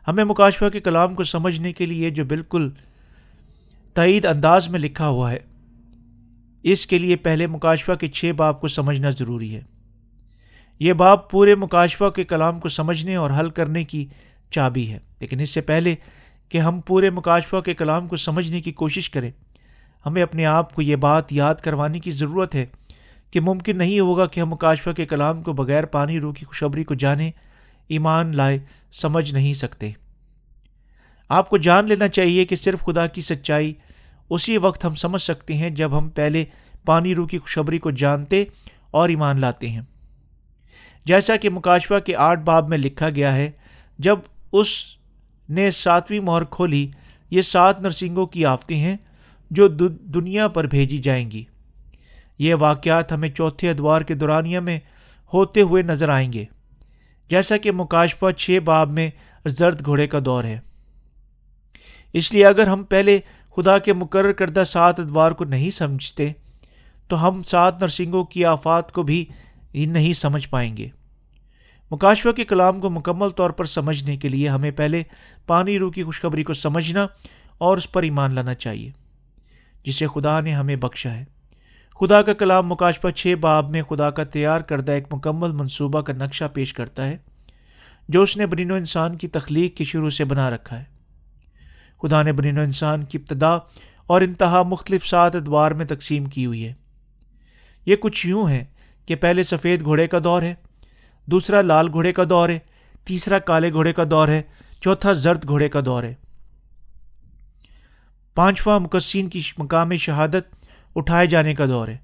ہمیں 0.09 0.25
مکاشفہ 0.25 0.69
کے 0.69 0.81
کلام 0.81 1.15
کو 1.15 1.25
سمجھنے 1.25 1.73
کے 1.73 1.87
لیے 1.87 2.11
جو 2.11 2.25
بالکل 2.25 2.71
تعید 3.95 4.25
انداز 4.25 4.69
میں 4.69 4.81
لکھا 4.81 5.09
ہوا 5.09 5.33
ہے، 5.33 5.39
اس 6.63 6.87
کے 6.87 6.99
لیے 6.99 7.17
پہلے 7.17 7.47
مکاشفہ 7.47 7.93
کے 7.93 8.07
چھ 8.07 8.33
باپ 8.37 8.61
کو 8.61 8.69
سمجھنا 8.69 9.11
ضروری 9.11 9.57
ہے۔ 9.57 9.63
یہ 10.79 10.93
باپ 10.93 11.31
پورے 11.31 11.55
مکاشفہ 11.55 12.11
کے 12.11 12.25
کلام 12.25 12.61
کو 12.61 12.69
سمجھنے 12.69 13.17
اور 13.17 13.31
حل 13.41 13.51
کرنے 13.51 13.85
کی 13.85 14.07
چابی 14.51 14.93
ہے۔ 14.93 14.99
لیکن 15.21 15.41
اس 15.41 15.51
سے 15.51 15.61
پہلے 15.61 15.95
کہ 16.49 16.59
ہم 16.59 16.81
پورے 16.81 17.11
مکاشفہ 17.11 17.57
کے 17.57 17.75
کلام 17.75 18.09
کو 18.09 18.17
سمجھنے 18.17 18.61
کی 18.61 18.73
کوشش 18.73 19.11
کریں، 19.11 19.31
ہمیں 20.07 20.23
اپنے 20.23 20.47
آپ 20.47 20.75
کو 20.75 20.83
یہ 20.83 20.97
بات 20.97 21.33
یاد 21.33 21.55
کروانے 21.55 22.01
کی 22.01 22.11
ضرورت 22.11 22.55
ہے 22.55 22.67
کہ 23.31 23.41
ممکن 23.41 23.79
نہیں 23.79 24.01
ہوگا 24.01 24.27
کہ 24.27 24.41
ہم 24.41 24.51
مکاشفہ 24.51 24.91
کے 24.91 25.07
کلام 25.07 25.43
کو 25.43 25.53
بغیر 25.53 25.87
پانی 25.87 26.21
روح 26.21 26.35
کی 26.35 26.45
خوشبری 26.45 26.85
کو 26.85 26.95
جانیں 26.95 27.31
ایمان 27.89 28.37
لائے، 28.37 28.59
سمجھ 28.93 29.35
نہیں 29.35 29.55
سکتے۔ 29.55 29.91
آپ 31.29 31.51
کو 31.51 31.57
جان 31.57 31.87
لینا 31.87 32.09
چاہیے 32.09 32.45
کہ 32.45 32.57
صرف 32.57 32.81
خدا 32.81 33.07
کی 33.07 33.21
سچائی 33.21 33.75
اسی 34.31 34.59
وقت 34.59 34.85
ہم 34.85 34.95
سمجھ 34.95 35.23
سکتے 35.23 35.55
ہیں 35.55 35.71
جب 35.71 35.99
ہم 35.99 36.09
پہلے 36.09 36.45
پانی 36.85 37.15
روح 37.15 37.29
کی 37.29 37.39
خوشبری 37.39 37.79
کو 37.79 37.91
جانتے 37.91 38.45
اور 38.91 39.09
ایمان 39.09 39.41
لاتے 39.41 39.69
ہیں۔ 39.69 39.81
جیسا 41.09 41.37
کہ 41.37 41.51
مکاشفہ 41.51 41.99
کے 41.99 42.15
آٹھ 42.17 42.41
باب 42.41 42.69
میں 42.69 42.79
لکھا 42.79 43.11
گیا 43.11 43.35
ہے، 43.35 43.51
جب 43.99 44.19
اس 44.53 44.69
نے 45.49 45.71
ساتویں 45.71 46.21
مہر 46.21 46.45
کھولی، 46.45 46.91
یہ 47.31 47.43
سات 47.43 47.81
نرسنگوں 47.81 48.27
کی 48.27 48.45
آفتے 48.47 48.77
ہیں 48.77 48.97
جو 49.51 49.69
دنیا 49.69 50.49
پر 50.49 50.67
بھیجی 50.67 50.99
جائیں 50.99 51.31
گی۔ 51.31 51.45
یہ 52.39 52.55
واقعات 52.55 53.13
ہمیں 53.13 53.29
چوتھے 53.29 53.71
ادوار 53.71 54.01
کے 54.01 54.15
دورانیہ 54.15 54.61
میں 54.61 54.79
ہوتے 55.33 55.61
ہوئے 55.61 55.83
نظر 55.83 56.09
آئیں 56.09 56.33
گے، 56.33 56.45
جیسا 57.31 57.57
کہ 57.57 57.73
مکاشفہ 57.73 58.31
چھ 58.31 58.59
باب 58.65 58.91
میں 58.91 59.11
زرد 59.47 59.85
گھوڑے 59.85 60.07
کا 60.07 60.19
دور 60.25 60.45
ہے۔ 60.45 60.59
اس 62.13 62.33
لیے 62.33 62.47
اگر 62.47 62.67
ہم 62.67 62.83
پہلے 62.83 63.19
خدا 63.57 63.79
کے 63.79 63.93
مقرر 63.93 64.33
کردہ 64.33 64.63
سات 64.67 65.01
ادوار 65.01 65.33
کو 65.33 65.45
نہیں 65.45 65.71
سمجھتے، 65.71 66.31
تو 67.09 67.27
ہم 67.29 67.43
سات 67.43 67.83
نرسنگوں 67.83 68.25
کی 68.25 68.45
آفات 68.45 68.93
کو 68.93 69.03
بھی 69.03 69.25
نہیں 69.75 70.13
سمجھ 70.13 70.49
پائیں 70.49 70.77
گے۔ 70.77 70.89
مکاشفہ 71.91 72.29
کے 72.29 72.45
کلام 72.45 72.81
کو 72.81 72.91
مکمل 72.91 73.31
طور 73.31 73.51
پر 73.51 73.65
سمجھنے 73.65 74.17
کے 74.17 74.29
لیے 74.29 74.49
ہمیں 74.49 74.71
پہلے 74.71 75.03
پانی 75.47 75.79
روح 75.79 75.93
کی 75.93 76.03
خوشخبری 76.03 76.43
کو 76.43 76.55
سمجھنا 76.55 77.07
اور 77.59 77.77
اس 77.77 77.93
پر 77.93 78.03
ایمان 78.03 78.35
لانا 78.35 78.55
چاہیے، 78.55 78.91
جسے 79.85 80.07
خدا 80.07 80.41
نے 80.41 80.53
ہمیں 80.53 80.77
بخشا 80.77 81.15
ہے۔ 81.15 81.25
خدا 82.01 82.23
کا 82.23 82.33
کلام 82.33 82.69
مکاشفہ 82.69 83.09
چھ 83.09 83.35
باب 83.41 83.71
میں 83.71 83.83
خدا 83.83 84.11
کا 84.11 84.25
تیار 84.25 84.61
کردہ 84.61 84.93
ایک 84.93 85.15
مکمل 85.15 85.53
منصوبہ 85.53 86.01
کا 86.01 86.13
نقشہ 86.13 86.45
پیش 86.55 86.73
کرتا 86.75 87.07
ہے، 87.07 87.17
جو 88.09 88.23
اس 88.23 88.37
نے 88.37 88.47
برین 88.47 88.71
و 88.71 88.75
انسان 88.75 89.17
کی 89.17 89.29
تخلیق 89.29 89.77
کے 89.77 89.85
شروع 89.85 90.11
سے 90.11 90.25
بنا 90.25 90.51
رکھا 90.51 90.79
ہے۔ 90.79 90.85
خدا 92.03 92.23
نے 92.23 92.33
برین 92.33 92.59
و 92.59 92.63
انسان 92.63 93.05
کی 93.05 93.19
ابتدا 93.19 93.57
اور 94.07 94.21
انتہا 94.21 94.63
مختلف 94.63 95.07
سات 95.07 95.37
ادوار 95.37 95.71
میں 95.71 95.87
تقسیم 95.87 96.25
کی 96.25 96.47
ہوئی 96.47 96.67
ہے۔ 96.67 96.73
یہ 97.87 97.97
کچھ 97.97 98.27
یوں 98.27 98.49
ہے 98.49 98.65
کہ 99.07 99.17
پہلے 99.17 99.45
سفید 99.45 99.85
گھوڑے 99.85 100.07
کا 100.09 100.19
دور 100.25 100.43
ہے 100.43 100.55
دوسرا 101.31 101.61
لال 101.61 101.89
گھوڑے 101.93 102.13
کا 102.13 102.23
دور 102.31 102.49
ہے، 102.49 102.59
تیسرا 103.05 103.39
کالے 103.39 103.73
گھوڑے 103.73 103.93
کا 103.93 104.03
دور 104.11 104.29
ہے، 104.29 104.43
چوتھا 104.81 105.13
زرد 105.13 105.47
گھوڑے 105.49 105.69
کا 105.69 105.81
دور 105.87 106.03
ہے۔ 106.03 106.15
پانچواں 108.35 108.81
مقصین 108.81 109.29
کی 109.29 109.41
مقام 109.59 109.97
شہادت 109.97 110.67
اٹھائے 110.97 111.27
جانے 111.27 111.55
کا 111.55 111.67
دور 111.67 111.89
ہے۔ 111.89 111.97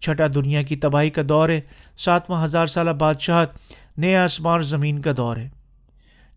چھٹا 0.00 0.24
دنیا 0.34 0.62
کی 0.62 0.76
تباہی 0.76 1.10
کا 1.10 1.22
دور 1.28 1.48
ہے۔ 1.48 1.60
ساتواں 1.98 2.44
ہزار 2.44 2.66
سالہ 2.66 2.90
بادشاہت 2.90 3.50
نئے 3.96 4.16
آسمان 4.16 4.52
اور 4.52 4.60
زمین 4.60 5.00
کا 5.00 5.10
دور 5.16 5.36
ہے۔ 5.36 5.48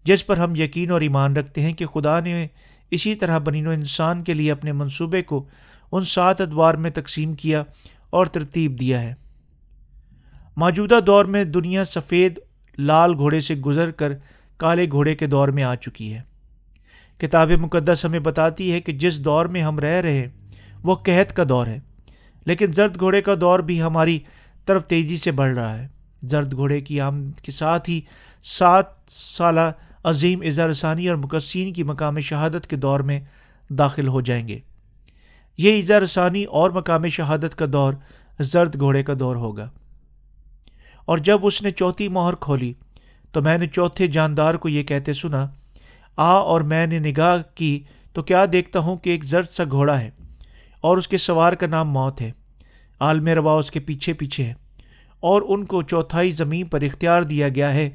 جس 0.04 0.26
پر 0.26 0.38
ہم 0.38 0.56
یقین 0.56 0.92
اور 0.92 1.02
ایمان 1.02 1.36
رکھتے 1.36 1.62
ہیں 1.62 1.74
کہ 1.74 1.86
خدا 1.86 2.20
نے 2.20 2.48
اسی 2.92 3.16
طرح 3.16 3.38
بنین 3.38 3.68
و 3.68 3.70
انسان 3.70 4.24
کے 4.24 4.34
لیے 4.34 4.52
اپنے 4.52 4.72
منصوبے 4.72 5.24
کو 5.24 5.48
ان 5.92 6.04
سات 6.04 6.42
ادوار 6.42 6.74
میں 6.74 6.92
تقسیم 6.92 7.34
کیا 7.34 7.64
اور 8.10 8.26
ترتیب 8.26 8.80
دیا 8.80 9.02
ہے۔ 9.02 9.25
موجودہ 10.56 11.00
دور 11.08 11.26
میں 11.26 11.44
دنیا 11.44 11.86
سفید، 11.86 12.40
لال 12.78 13.14
گھوڑے 13.14 13.40
سے 13.40 13.56
گزر 13.56 13.92
کر 13.92 14.12
کالے 14.58 14.90
گھوڑے 14.92 15.16
کے 15.16 15.28
دور 15.28 15.48
میں 15.48 15.64
آ 15.64 15.76
چکی 15.76 16.14
ہے۔ 16.14 16.22
کتاب 17.18 17.52
مقدس 17.52 18.06
ہمیں 18.06 18.20
بتاتی 18.20 18.72
ہے 18.72 18.82
کہ 18.82 18.92
جس 18.92 19.26
دور 19.26 19.46
میں 19.46 19.62
ہم 19.62 19.80
رہ 19.80 20.02
رہے 20.02 20.28
وہ 20.84 20.96
قحط 20.96 21.34
کا 21.34 21.44
دور 21.50 21.68
ہے۔ 21.68 21.80
لیکن 22.46 22.72
زرد 22.72 23.00
گھوڑے 23.00 23.22
کا 23.22 23.34
دور 23.42 23.60
بھی 23.60 23.82
ہماری 23.82 24.20
طرف 24.66 24.88
تیزی 24.88 25.18
سے 25.18 25.32
بڑھ 25.32 25.54
رہا 25.54 25.78
ہے۔ 25.78 25.88
زرد 26.24 26.54
گھوڑے 26.54 26.82
کی 26.82 27.02
آمد 27.02 27.42
کے 27.42 27.52
ساتھ 27.52 27.90
ہی 27.90 28.02
سات 28.44 28.86
سالہ 29.10 29.72
عظیم 30.04 30.42
اظہارثانی 30.42 31.08
اور 31.08 31.16
مقصین 31.16 31.74
کی 31.74 31.84
مقام 31.84 32.20
شہادت 32.20 32.68
کے 32.68 32.76
دور 32.76 33.00
میں 33.00 33.20
داخل 33.70 34.08
ہو 34.08 34.22
جائیں 34.22 34.48
گے۔ 34.48 34.60
یہ 35.58 35.82
اظہارثانی 35.82 36.44
اور 36.44 36.70
مقام 36.70 37.08
شہادت 37.08 37.56
کا 37.56 37.66
دور 37.74 37.94
زرد 38.40 38.80
گھوڑے 38.80 39.04
کا 39.04 39.14
دور 39.20 39.36
ہوگا۔ 39.36 39.70
اور 41.06 41.18
جب 41.18 41.46
اس 41.46 41.62
نے 41.62 41.72
چوتھی 41.72 42.08
مہر 42.08 42.36
کھولی 42.36 42.74
تو 43.32 43.42
میں 43.42 43.58
نے 43.58 43.68
چوتھے 43.68 44.08
جاندار 44.08 44.54
کو 44.54 44.70
یہ 44.70 44.84
کہتے 44.84 45.14
سنا، 45.14 45.46
آ 46.18 46.32
اور 46.32 46.62
میں 46.62 46.88
نے 46.88 47.00
نگاہ 47.00 47.38
کی 47.56 47.84
تو 48.14 48.24
کیا 48.24 48.46
دیکھتا 48.52 48.80
ہوں 48.80 48.98
کہ 48.98 49.10
ایک 49.10 49.26
زرد 49.26 49.50
سا 49.50 49.64
گھوڑا 49.72 50.00
ہے 50.02 50.10
اور 50.82 50.98
اس 50.98 51.08
کے 51.08 51.18
سوار 51.18 51.54
کا 51.54 51.68
نام 51.68 51.90
موت 51.90 52.22
ہے۔ 52.22 52.32
عالم 53.00 53.28
روا 53.28 53.54
اس 53.54 53.72
کے 53.72 53.80
پیچھے 53.80 54.14
پیچھے 54.14 54.44
ہے 54.44 54.54
اور 55.20 55.42
ان 55.48 55.66
کو 55.66 55.82
چوتھائی 55.82 56.32
زمین 56.32 56.68
پر 56.68 56.82
اختیار 56.82 57.22
دیا 57.22 57.50
گیا 57.50 57.74
ہے 57.74 57.90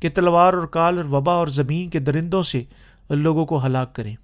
کہ 0.00 0.08
تلوار 0.14 0.52
اور 0.52 0.66
کال 0.66 0.96
اور 0.96 1.04
وبا 1.04 1.32
اور 1.32 1.46
زمین 1.46 1.88
کے 1.88 1.98
درندوں 1.98 2.42
سے 2.42 2.62
لوگوں 3.10 3.46
کو 3.46 3.66
ہلاک 3.66 3.94
کریں۔ 3.94 4.16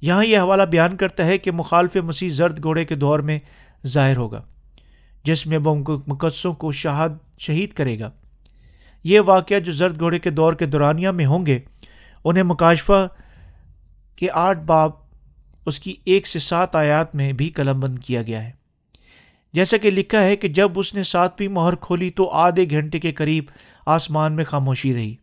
یہاں 0.00 0.24
یہ 0.24 0.38
حوالہ 0.38 0.62
بیان 0.62 0.96
کرتا 0.96 1.26
ہے 1.26 1.38
کہ 1.38 1.50
مخالف 1.50 1.96
مسیح 1.96 2.30
زرد 2.32 2.62
گھوڑے 2.62 2.84
کے 2.84 2.94
دور 2.94 3.18
میں 3.18 3.38
ظاہر 3.86 4.16
ہوگا۔ 4.16 4.42
جس 5.26 5.46
میں 5.46 5.58
وہ 5.64 5.74
مقدسوں 6.06 6.54
کو 6.54 6.72
شہاد 6.72 7.08
شہید 7.38 7.72
کرے 7.72 7.98
گا۔ 7.98 8.10
یہ 9.04 9.20
واقعہ 9.26 9.58
جو 9.58 9.72
زرد 9.72 9.98
گھوڑے 9.98 10.18
کے 10.18 10.30
دور 10.30 10.52
کے 10.52 10.66
دورانیہ 10.66 11.08
میں 11.08 11.26
ہوں 11.26 11.46
گے، 11.46 11.58
انہیں 12.24 12.44
مکاشفہ 12.44 13.06
کے 14.16 14.28
آٹھ 14.32 14.58
باپ 14.58 14.92
اس 15.66 15.80
کی 15.80 15.94
ایک 16.04 16.26
سے 16.26 16.38
سات 16.38 16.76
آیات 16.76 17.14
میں 17.14 17.32
بھی 17.32 17.48
قلم 17.48 17.80
بند 17.80 17.98
کیا 17.98 18.22
گیا 18.22 18.44
ہے۔ 18.44 18.50
جیسا 19.52 19.76
کہ 19.76 19.90
لکھا 19.90 20.22
ہے 20.22 20.36
کہ 20.36 20.48
جب 20.48 20.78
اس 20.78 20.94
نے 20.94 21.02
ساتویں 21.02 21.48
مہر 21.48 21.74
کھولی 21.74 22.10
تو 22.10 22.30
آدھے 22.30 22.70
گھنٹے 22.70 22.98
کے 22.98 23.12
قریب 23.12 23.44
آسمان 23.86 24.32
میں 24.32 24.44
خاموشی 24.44 24.94
رہی 24.94 25.14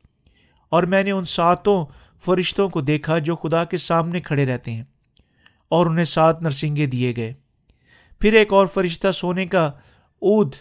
اور 0.69 0.83
میں 0.83 1.03
نے 1.03 1.12
ان 1.12 1.25
ساتوں 1.25 1.86
فرشتوں 2.25 2.69
کو 2.69 2.81
دیکھا 2.81 3.17
جو 3.17 3.36
خدا 3.36 3.63
کے 3.63 3.77
سامنے 3.77 4.22
کھڑے 4.22 4.45
رہتے 4.45 4.72
ہیں 4.72 4.83
اور 5.69 5.86
انہیں 5.86 6.05
سات 6.05 6.41
نرسنگے 6.41 6.86
دیے 6.86 7.13
گئے۔ 7.15 7.33
پھر 8.19 8.33
ایک 8.33 8.53
اور 8.53 8.67
فرشتہ 8.67 9.12
سونے 9.12 9.45
کا 9.45 9.72
اود 10.24 10.56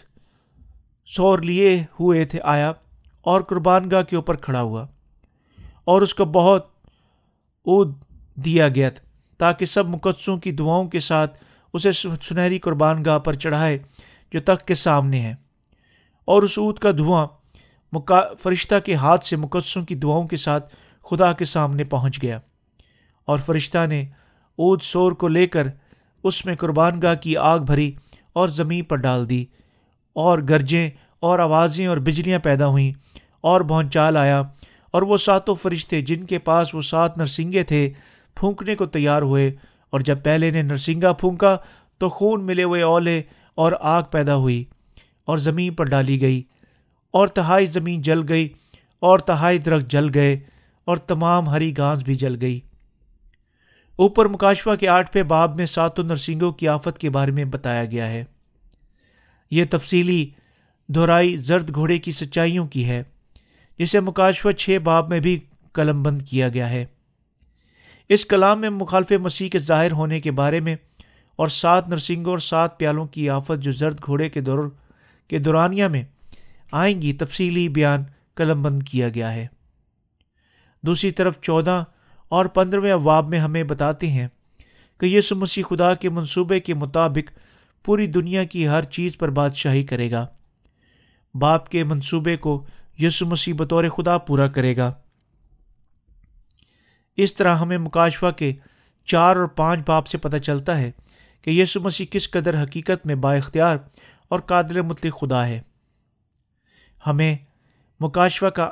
سور 1.05 1.39
لیے 1.39 1.83
ہوئے 1.99 2.25
تھے 2.25 2.39
آیا 2.43 2.71
اور 3.21 3.41
قربان 3.41 3.91
گاہ 3.91 4.01
کے 4.01 4.15
اوپر 4.15 4.35
کھڑا 4.35 4.61
ہوا 4.61 4.85
اور 5.83 6.01
اس 6.01 6.15
کو 6.15 6.25
بہت 6.25 6.67
اود 7.65 7.95
دیا 8.35 8.69
گیا 8.69 8.89
تھا 8.89 9.07
تاکہ 9.37 9.65
سب 9.65 9.89
مقدسوں 9.89 10.37
کی 10.37 10.51
دعاؤں 10.51 10.85
کے 10.85 10.99
ساتھ 10.99 11.43
اسے 11.73 11.91
سنہری 12.21 12.59
قربان 12.59 13.05
گاہ 13.05 13.19
پر 13.19 13.33
چڑھائے 13.33 13.77
جو 14.31 14.39
تخت 14.39 14.67
کے 14.67 14.75
سامنے 14.75 15.21
ہے۔ 15.21 15.35
اور 16.25 16.43
اس 16.43 16.57
اود 16.57 16.79
کا 16.79 16.91
دھواں 16.91 17.27
فرشتہ 18.39 18.75
کے 18.85 18.95
ہاتھ 18.95 19.25
سے 19.25 19.35
مقدسوں 19.35 19.85
کی 19.85 19.95
دعاؤں 19.95 20.27
کے 20.27 20.37
ساتھ 20.37 20.75
خدا 21.03 21.33
کے 21.33 21.45
سامنے 21.45 21.83
پہنچ 21.83 22.21
گیا 22.21 22.39
اور 23.25 23.37
فرشتہ 23.37 23.87
نے 23.87 24.01
اود 24.55 24.81
سور 24.81 25.11
کو 25.11 25.27
لے 25.27 25.47
کر 25.47 25.67
اس 26.23 26.45
میں 26.45 26.55
قربان 26.55 27.01
گاہ 27.01 27.15
کی 27.15 27.37
آگ 27.37 27.59
بھری 27.59 27.91
اور 28.33 28.47
زمین 28.47 28.83
پر 28.83 28.95
ڈال 28.95 29.29
دی 29.29 29.45
اور 30.15 30.39
گرجیں 30.39 30.89
اور 31.19 31.39
آوازیں 31.39 31.87
اور 31.87 31.97
بجلیاں 31.97 32.39
پیدا 32.39 32.67
ہوئیں 32.67 32.91
اور 33.41 33.61
بہنچال 33.61 34.17
آیا 34.17 34.41
اور 34.91 35.01
وہ 35.01 35.17
ساتوں 35.17 35.55
فرشتے 35.55 36.01
جن 36.01 36.25
کے 36.25 36.39
پاس 36.39 36.75
وہ 36.75 36.81
سات 36.81 37.17
نرسنگے 37.17 37.63
تھے، 37.63 37.89
پھونکنے 38.35 38.75
کو 38.75 38.85
تیار 38.85 39.21
ہوئے 39.21 39.51
اور 39.89 39.99
جب 39.99 40.23
پہلے 40.23 40.49
نے 40.49 40.61
نرسنگا 40.61 41.13
پھونکا 41.13 41.55
تو 41.97 42.09
خون 42.09 42.45
ملے 42.45 42.63
ہوئے 42.63 42.81
اولے 42.81 43.21
اور 43.55 43.71
آگ 43.79 44.03
پیدا 44.03 44.35
ہوئی 44.35 44.63
اور 45.25 45.37
زمین 45.37 45.73
پر 45.73 45.85
ڈالی 45.85 46.21
گئی 46.21 46.41
اور 47.11 47.27
تہائی 47.27 47.65
زمین 47.65 48.01
جل 48.01 48.21
گئی 48.29 48.49
اور 48.99 49.19
تہائی 49.19 49.57
درخت 49.57 49.91
جل 49.91 50.09
گئے 50.13 50.39
اور 50.85 50.97
تمام 50.97 51.49
ہری 51.49 51.77
گھاس 51.77 52.03
بھی 52.03 52.13
جل 52.13 52.35
گئی۔ 52.41 52.59
اوپر 53.95 54.25
مکاشفہ 54.25 54.75
کے 54.75 54.87
آٹھویں 54.87 55.23
باب 55.23 55.55
میں 55.55 55.65
ساتوں 55.65 56.03
نرسنگوں 56.03 56.51
کی 56.51 56.67
آفت 56.67 56.97
کے 56.97 57.09
بارے 57.09 57.31
میں 57.31 57.45
بتایا 57.45 57.85
گیا 57.85 58.07
ہے۔ 58.07 58.23
یہ 59.51 59.65
تفصیلی 59.69 60.29
دہرائی 60.87 61.37
زرد 61.37 61.75
گھوڑے 61.75 61.97
کی 61.97 62.11
سچائیوں 62.11 62.67
کی 62.67 62.89
ہے، 62.89 63.03
جسے 63.79 63.99
مکاشفہ 63.99 64.51
چھ 64.51 64.77
باب 64.83 65.09
میں 65.09 65.19
بھی 65.19 65.39
قلم 65.73 66.03
بند 66.03 66.21
کیا 66.21 66.49
گیا 66.49 66.69
ہے۔ 66.69 66.85
اس 68.09 68.25
کلام 68.25 68.61
میں 68.61 68.69
مخالف 68.69 69.11
مسیح 69.11 69.49
کے 69.49 69.59
ظاہر 69.59 69.91
ہونے 69.91 70.21
کے 70.21 70.31
بارے 70.31 70.59
میں 70.59 70.75
اور 71.35 71.47
سات 71.47 71.89
نرسنگوں 71.89 72.31
اور 72.31 72.39
سات 72.39 72.79
پیالوں 72.79 73.05
کی 73.05 73.29
آفت 73.29 73.61
جو 73.61 73.71
زرد 73.71 73.97
گھوڑے 74.05 74.29
کے 74.29 74.41
دور 74.41 74.59
کے 75.27 75.39
دورانیہ 75.39 75.85
میں 75.85 76.03
آئیں 76.71 77.01
گی، 77.01 77.13
تفصیلی 77.13 77.69
بیان 77.69 78.03
قلم 78.35 78.61
بند 78.61 78.83
کیا 78.83 79.09
گیا 79.09 79.33
ہے۔ 79.33 79.47
دوسری 80.81 81.11
طرف 81.11 81.41
چودہ 81.41 81.83
اور 82.29 82.45
پندرہویں 82.45 82.91
ابواب 82.91 83.29
میں 83.29 83.39
ہمیں 83.39 83.63
بتاتے 83.63 84.07
ہیں 84.07 84.27
کہ 84.99 85.05
یسو 85.05 85.35
مسیح 85.35 85.63
خدا 85.69 85.95
کے 85.95 86.09
منصوبے 86.09 86.59
کے 86.59 86.73
مطابق 86.73 87.31
پوری 87.85 88.07
دنیا 88.07 88.43
کی 88.43 88.67
ہر 88.67 88.83
چیز 88.83 89.17
پر 89.17 89.29
بادشاہی 89.29 89.83
کرے 89.83 90.11
گا۔ 90.11 90.27
باپ 91.35 91.69
کے 91.69 91.83
منصوبے 91.83 92.37
کو 92.37 92.65
یسو 92.99 93.25
مسیح 93.25 93.53
بطور 93.57 93.83
خدا 93.97 94.17
پورا 94.17 94.47
کرے 94.47 94.77
گا۔ 94.77 94.93
اس 97.17 97.33
طرح 97.35 97.57
ہمیں 97.57 97.77
مکاشفہ 97.77 98.31
کے 98.31 98.53
چار 99.05 99.35
اور 99.35 99.45
پانچ 99.45 99.79
باپ 99.87 100.07
سے 100.07 100.17
پتہ 100.17 100.37
چلتا 100.37 100.77
ہے 100.77 100.91
کہ 101.41 101.49
یسو 101.49 101.81
مسیح 101.81 102.05
کس 102.11 102.31
قدر 102.31 102.63
حقیقت 102.63 103.05
میں 103.05 103.15
با 103.15 103.33
اختیار 103.33 103.77
اور 104.29 104.39
قادر 104.39 104.81
مطلق 104.81 105.19
خدا 105.19 105.47
ہے۔ 105.47 105.61
ہمیں 107.07 107.35
مکاشفہ 107.99 108.45
کا 108.45 108.69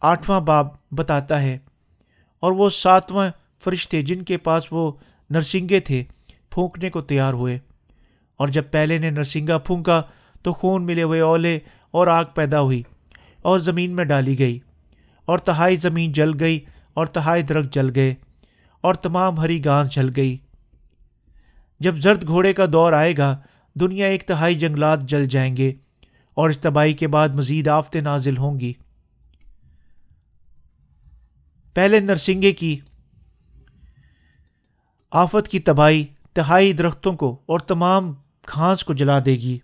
آٹھواں 0.00 0.40
باب 0.40 0.66
بتاتا 0.90 1.42
ہے 1.42 1.58
اور 2.42 2.52
وہ 2.52 2.70
ساتواں 2.70 3.30
فرشتے 3.64 4.02
جن 4.02 4.22
کے 4.22 4.36
پاس 4.36 4.64
وہ 4.70 4.92
نرسنگے 5.30 5.80
تھے، 5.80 6.04
پھونکنے 6.50 6.90
کو 6.90 7.00
تیار 7.00 7.32
ہوئے۔ 7.32 7.58
اور 8.32 8.48
جب 8.48 8.62
پہلے 8.70 8.98
نے 8.98 9.10
نرسنگا 9.10 9.58
پھونکا 9.58 10.02
تو 10.42 10.52
خون 10.52 10.86
ملے 10.86 11.02
ہوئے 11.02 11.20
اولے 11.20 11.58
اور 11.90 12.06
آگ 12.06 12.24
پیدا 12.34 12.60
ہوئی 12.60 12.82
اور 13.42 13.58
زمین 13.58 13.96
میں 13.96 14.04
ڈالی 14.04 14.38
گئی 14.38 14.58
اور 15.24 15.38
تہائی 15.38 15.76
زمین 15.76 16.12
جل 16.12 16.30
گئی 16.40 16.60
اور 16.94 17.06
تہائی 17.06 17.42
درخت 17.42 17.74
جل 17.74 17.90
گئے 17.94 18.14
اور 18.80 18.94
تمام 18.94 19.38
ہری 19.38 19.64
گھاس 19.64 19.94
جل 19.94 20.08
گئی۔ 20.16 20.36
جب 21.80 21.96
زرد 21.96 22.26
گھوڑے 22.26 22.52
کا 22.52 22.64
دور 22.72 22.92
آئے 22.92 23.14
گا، 23.18 23.36
دنیا 23.74 24.06
ایک 24.06 24.22
تہائی 24.22 24.54
جنگلات 24.54 25.02
جل 25.02 25.26
جائیں 25.26 25.56
گے 25.56 25.72
اور 26.34 26.50
اس 26.50 26.58
تباہی 26.58 26.92
کے 26.92 27.08
بعد 27.08 27.28
مزید 27.28 27.68
آفتیں 27.68 28.00
نازل 28.00 28.36
ہوں 28.36 28.60
گی۔ 28.60 28.72
پہلے 31.74 32.00
نرسنگے 32.00 32.52
کی 32.52 32.78
آفت 35.12 35.48
کی 35.48 35.58
تباہی 35.58 36.04
تہائی 36.32 36.72
درختوں 36.72 37.12
کو 37.12 37.38
اور 37.46 37.58
تمام 37.58 38.12
گھاس 38.54 38.84
کو 38.84 38.92
جلا 38.92 39.18
دے 39.18 39.32
گی۔ 39.32 39.58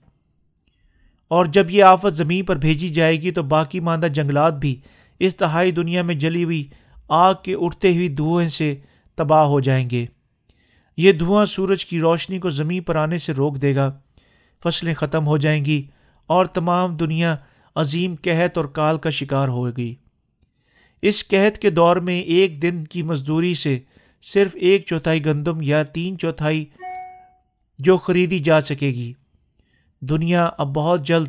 اور 1.28 1.46
جب 1.46 1.70
یہ 1.70 1.84
آفت 1.84 2.16
زمین 2.16 2.44
پر 2.44 2.56
بھیجی 2.56 2.88
جائے 2.88 3.22
گی 3.22 3.30
تو 3.30 3.42
باقی 3.42 3.80
ماندہ 3.80 4.06
جنگلات 4.06 4.54
بھی 4.54 4.80
اس 5.18 5.36
تہائی 5.36 5.72
دنیا 5.72 6.02
میں 6.02 6.14
جلی 6.14 6.44
ہوئی 6.44 6.68
آگ 7.08 7.34
کے 7.42 7.54
اٹھتے 7.60 7.94
ہوئی 7.94 8.08
دھوئیں 8.08 8.48
سے 8.48 8.74
تباہ 9.14 9.44
ہو 9.44 9.60
جائیں 9.60 9.90
گے۔ 9.90 10.06
یہ 10.96 11.12
دھواں 11.12 11.46
سورج 11.46 11.86
کی 11.86 12.00
روشنی 12.00 12.38
کو 12.38 12.50
زمین 12.50 12.82
پر 12.82 12.96
آنے 12.96 13.18
سے 13.18 13.32
روک 13.32 13.62
دے 13.62 13.76
گا۔ 13.76 13.98
فصلیں 14.64 14.94
ختم 14.94 15.26
ہو 15.26 15.36
جائیں 15.36 15.64
گی 15.64 15.82
اور 16.26 16.46
تمام 16.46 16.96
دنیا 16.96 17.36
عظیم 17.74 18.14
قحط 18.22 18.58
اور 18.58 18.64
کال 18.64 18.98
کا 18.98 19.10
شکار 19.10 19.48
ہوگی 19.48 19.94
اس 21.02 21.28
قحط 21.28 21.58
کے 21.58 21.70
دور 21.70 21.96
میں 21.96 22.20
ایک 22.20 22.62
دن 22.62 22.84
کی 22.84 23.02
مزدوری 23.02 23.54
سے 23.54 23.78
صرف 24.22 24.50
ایک 24.54 24.86
چوتھائی 24.86 25.24
گندم 25.24 25.58
یا 25.62 25.82
تین 25.82 26.18
چوتھائی 26.18 26.64
جو 27.78 27.98
خریدی 27.98 28.38
جا 28.38 28.60
سکے 28.60 28.88
گی۔ 28.88 29.12
دنیا 30.00 30.50
اب 30.58 30.68
بہت 30.68 31.06
جلد 31.06 31.28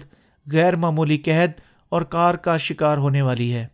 غیر 0.51 0.75
معمولی 0.75 1.17
قحط 1.17 1.61
اور 1.89 2.01
کار 2.01 2.33
کا 2.33 2.57
شکار 2.57 2.97
ہونے 2.97 3.21
والی 3.21 3.53
ہے۔ 3.53 3.67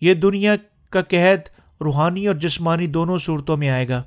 یہ 0.00 0.14
دنیا 0.14 0.56
کا 0.90 1.02
قحط 1.02 1.48
روحانی 1.80 2.26
اور 2.26 2.34
جسمانی 2.34 2.86
دونوں 2.86 3.18
صورتوں 3.18 3.56
میں 3.56 3.68
آئے 3.68 3.88
گا۔ 3.88 4.02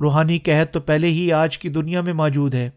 روحانی 0.00 0.38
قحط 0.38 0.70
تو 0.70 0.80
پہلے 0.80 1.06
ہی 1.06 1.32
آج 1.32 1.58
کی 1.58 1.68
دنیا 1.68 2.00
میں 2.00 2.12
موجود 2.12 2.54
ہے۔ 2.54 2.70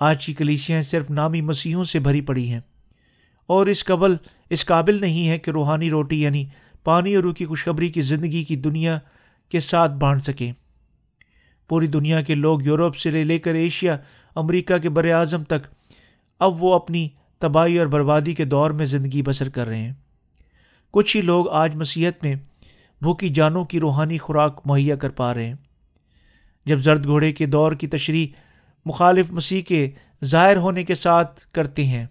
آج 0.00 0.26
کی 0.26 0.34
کلیسیاں 0.34 0.82
صرف 0.82 1.10
نامی 1.10 1.40
مسیحوں 1.40 1.84
سے 1.84 1.98
بھری 1.98 2.20
پڑی 2.20 2.48
ہیں 2.48 2.60
اور 3.46 3.66
اس 3.66 3.84
قبل 3.84 4.16
اس 4.50 4.64
قابل 4.64 5.00
نہیں 5.00 5.28
ہے 5.28 5.38
کہ 5.38 5.50
روحانی 5.50 5.90
روٹی 5.90 6.22
یعنی 6.22 6.44
پانی 6.84 7.14
اور 7.14 7.24
روح 7.24 7.32
کی 7.32 7.46
خوشخبری 7.46 7.88
کی 7.88 8.00
زندگی 8.00 8.44
کی 8.44 8.56
دنیا 8.56 8.98
کے 9.48 9.60
ساتھ 9.60 9.92
بانٹ 9.92 10.24
سکیں۔ 10.24 10.52
پوری 11.68 11.86
دنیا 11.86 12.22
کے 12.22 12.34
لوگ 12.34 12.62
یورپ 12.62 12.96
سے 12.96 13.24
لے 13.24 13.38
کر 13.38 13.54
ایشیا، 13.54 13.96
امریکہ 14.34 14.78
کے 14.78 14.88
بر 14.88 15.10
اعظم 15.10 15.44
تک 15.44 15.66
اب 16.40 16.64
وہ 16.64 16.74
اپنی 16.74 17.08
تباہی 17.38 17.78
اور 17.78 17.86
بربادی 17.86 18.34
کے 18.34 18.44
دور 18.44 18.70
میں 18.70 18.86
زندگی 18.86 19.22
بسر 19.22 19.48
کر 19.48 19.66
رہے 19.66 19.80
ہیں۔ 19.80 19.92
کچھ 20.90 21.16
ہی 21.16 21.22
لوگ 21.22 21.48
آج 21.48 21.76
مسیحت 21.76 22.24
میں 22.24 22.34
بھوکی 23.02 23.28
جانوں 23.28 23.64
کی 23.64 23.80
روحانی 23.80 24.18
خوراک 24.18 24.60
مہیا 24.64 24.96
کر 24.96 25.10
پا 25.10 25.34
رہے 25.34 25.46
ہیں۔ 25.46 25.54
جب 26.66 26.78
زرد 26.78 27.06
گھوڑے 27.06 27.32
کے 27.32 27.46
دور 27.46 27.72
کی 27.72 27.86
تشریح 27.86 28.26
مخالف 28.86 29.30
مسیح 29.30 29.62
کے 29.62 29.90
ظاہر 30.24 30.56
ہونے 30.56 30.84
کے 30.84 30.94
ساتھ 30.94 31.46
کرتے 31.52 31.86
ہیں 31.86 32.06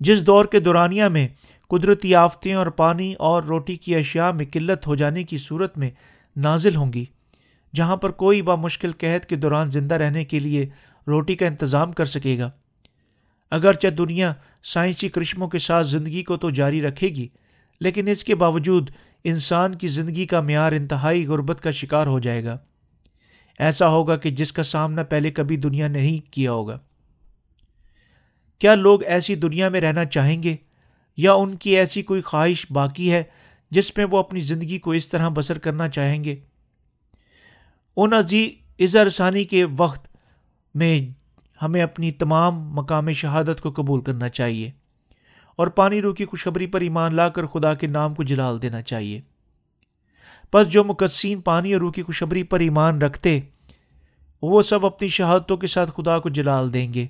جس 0.00 0.26
دور 0.26 0.44
کے 0.44 0.60
دورانیہ 0.60 1.04
میں 1.04 1.28
قدرتی 1.70 2.14
آفتیں 2.14 2.54
اور 2.54 2.66
پانی 2.66 3.14
اور 3.14 3.42
روٹی 3.42 3.76
کی 3.76 3.94
اشیاء 3.94 4.30
میں 4.30 4.46
قلت 4.52 4.86
ہو 4.86 4.94
جانے 4.94 5.22
کی 5.24 5.38
صورت 5.38 5.78
میں 5.78 5.90
نازل 6.36 6.76
ہوں 6.76 6.92
گی، 6.92 7.04
جہاں 7.74 7.96
پر 7.96 8.10
کوئی 8.10 8.42
بامشکل 8.42 8.92
قحط 8.98 9.26
کے 9.26 9.36
دوران 9.36 9.70
زندہ 9.70 9.94
رہنے 9.94 10.24
کے 10.24 10.40
لیے 10.40 10.68
روٹی 11.06 11.34
کا 11.34 11.46
انتظام 11.46 11.92
کر 11.92 12.04
سکے 12.04 12.38
گا۔ 12.38 12.50
اگرچہ 13.50 13.88
دنیا 13.88 14.32
سائنسی 14.64 15.08
کرشموں 15.08 15.48
کے 15.48 15.58
ساتھ 15.58 15.86
زندگی 15.86 16.22
کو 16.22 16.36
تو 16.36 16.50
جاری 16.50 16.80
رکھے 16.82 17.08
گی، 17.08 17.28
لیکن 17.80 18.08
اس 18.08 18.24
کے 18.24 18.34
باوجود 18.34 18.90
انسان 19.24 19.74
کی 19.74 19.88
زندگی 19.88 20.26
کا 20.26 20.40
معیار 20.40 20.72
انتہائی 20.72 21.26
غربت 21.26 21.60
کا 21.60 21.70
شکار 21.70 22.06
ہو 22.06 22.18
جائے 22.18 22.44
گا۔ 22.44 22.56
ایسا 23.58 23.88
ہوگا 23.88 24.16
کہ 24.16 24.30
جس 24.30 24.52
کا 24.52 24.62
سامنا 24.62 25.02
پہلے 25.02 25.30
کبھی 25.30 25.56
دنیا 25.56 25.88
نے 25.88 25.98
نہیں 25.98 26.32
کیا 26.32 26.52
ہوگا۔ 26.52 26.78
کیا 28.58 28.74
لوگ 28.74 29.04
ایسی 29.04 29.34
دنیا 29.34 29.68
میں 29.68 29.80
رہنا 29.80 30.04
چاہیں 30.04 30.42
گے؟ 30.42 30.56
یا 31.16 31.32
ان 31.32 31.56
کی 31.56 31.76
ایسی 31.76 32.02
کوئی 32.02 32.20
خواہش 32.20 32.66
باقی 32.70 33.12
ہے 33.12 33.22
جس 33.70 33.96
میں 33.96 34.06
وہ 34.10 34.18
اپنی 34.18 34.40
زندگی 34.40 34.78
کو 34.78 34.90
اس 34.90 35.08
طرح 35.08 35.28
بسر 35.34 35.58
کرنا 35.58 35.88
چاہیں 35.88 36.24
گے؟ 36.24 36.36
ان 37.96 38.12
عزی 38.12 38.50
اظہر 38.78 39.08
ثانی 39.08 39.44
کے 39.44 39.66
وقت 39.76 40.16
میں 40.74 41.08
ہمیں 41.62 41.82
اپنی 41.82 42.10
تمام 42.10 42.68
مقام 42.70 43.12
شہادت 43.12 43.60
کو 43.60 43.70
قبول 43.70 44.00
کرنا 44.00 44.28
چاہیے 44.28 44.70
اور 45.56 45.66
پانی 45.66 46.02
رو 46.02 46.14
کی 46.14 46.24
خوشخبری 46.24 46.66
پر 46.66 46.80
ایمان 46.80 47.14
لا 47.14 47.28
کر 47.28 47.46
خدا 47.46 47.74
کے 47.74 47.86
نام 47.86 48.14
کو 48.14 48.22
جلال 48.22 48.62
دینا 48.62 48.82
چاہیے۔ 48.82 49.20
بس 50.54 50.68
جو 50.68 50.84
مقدسین 50.84 51.40
پانی 51.40 51.72
اور 51.72 51.80
روح 51.80 51.92
کی 51.92 52.02
خوشبری 52.02 52.42
پر 52.42 52.60
ایمان 52.60 53.02
رکھتے، 53.02 53.40
وہ 54.42 54.62
سب 54.62 54.86
اپنی 54.86 55.08
شہادتوں 55.08 55.56
کے 55.56 55.66
ساتھ 55.66 55.90
خدا 55.96 56.18
کو 56.18 56.28
جلال 56.28 56.74
دیں 56.74 56.94
گے۔ 56.94 57.06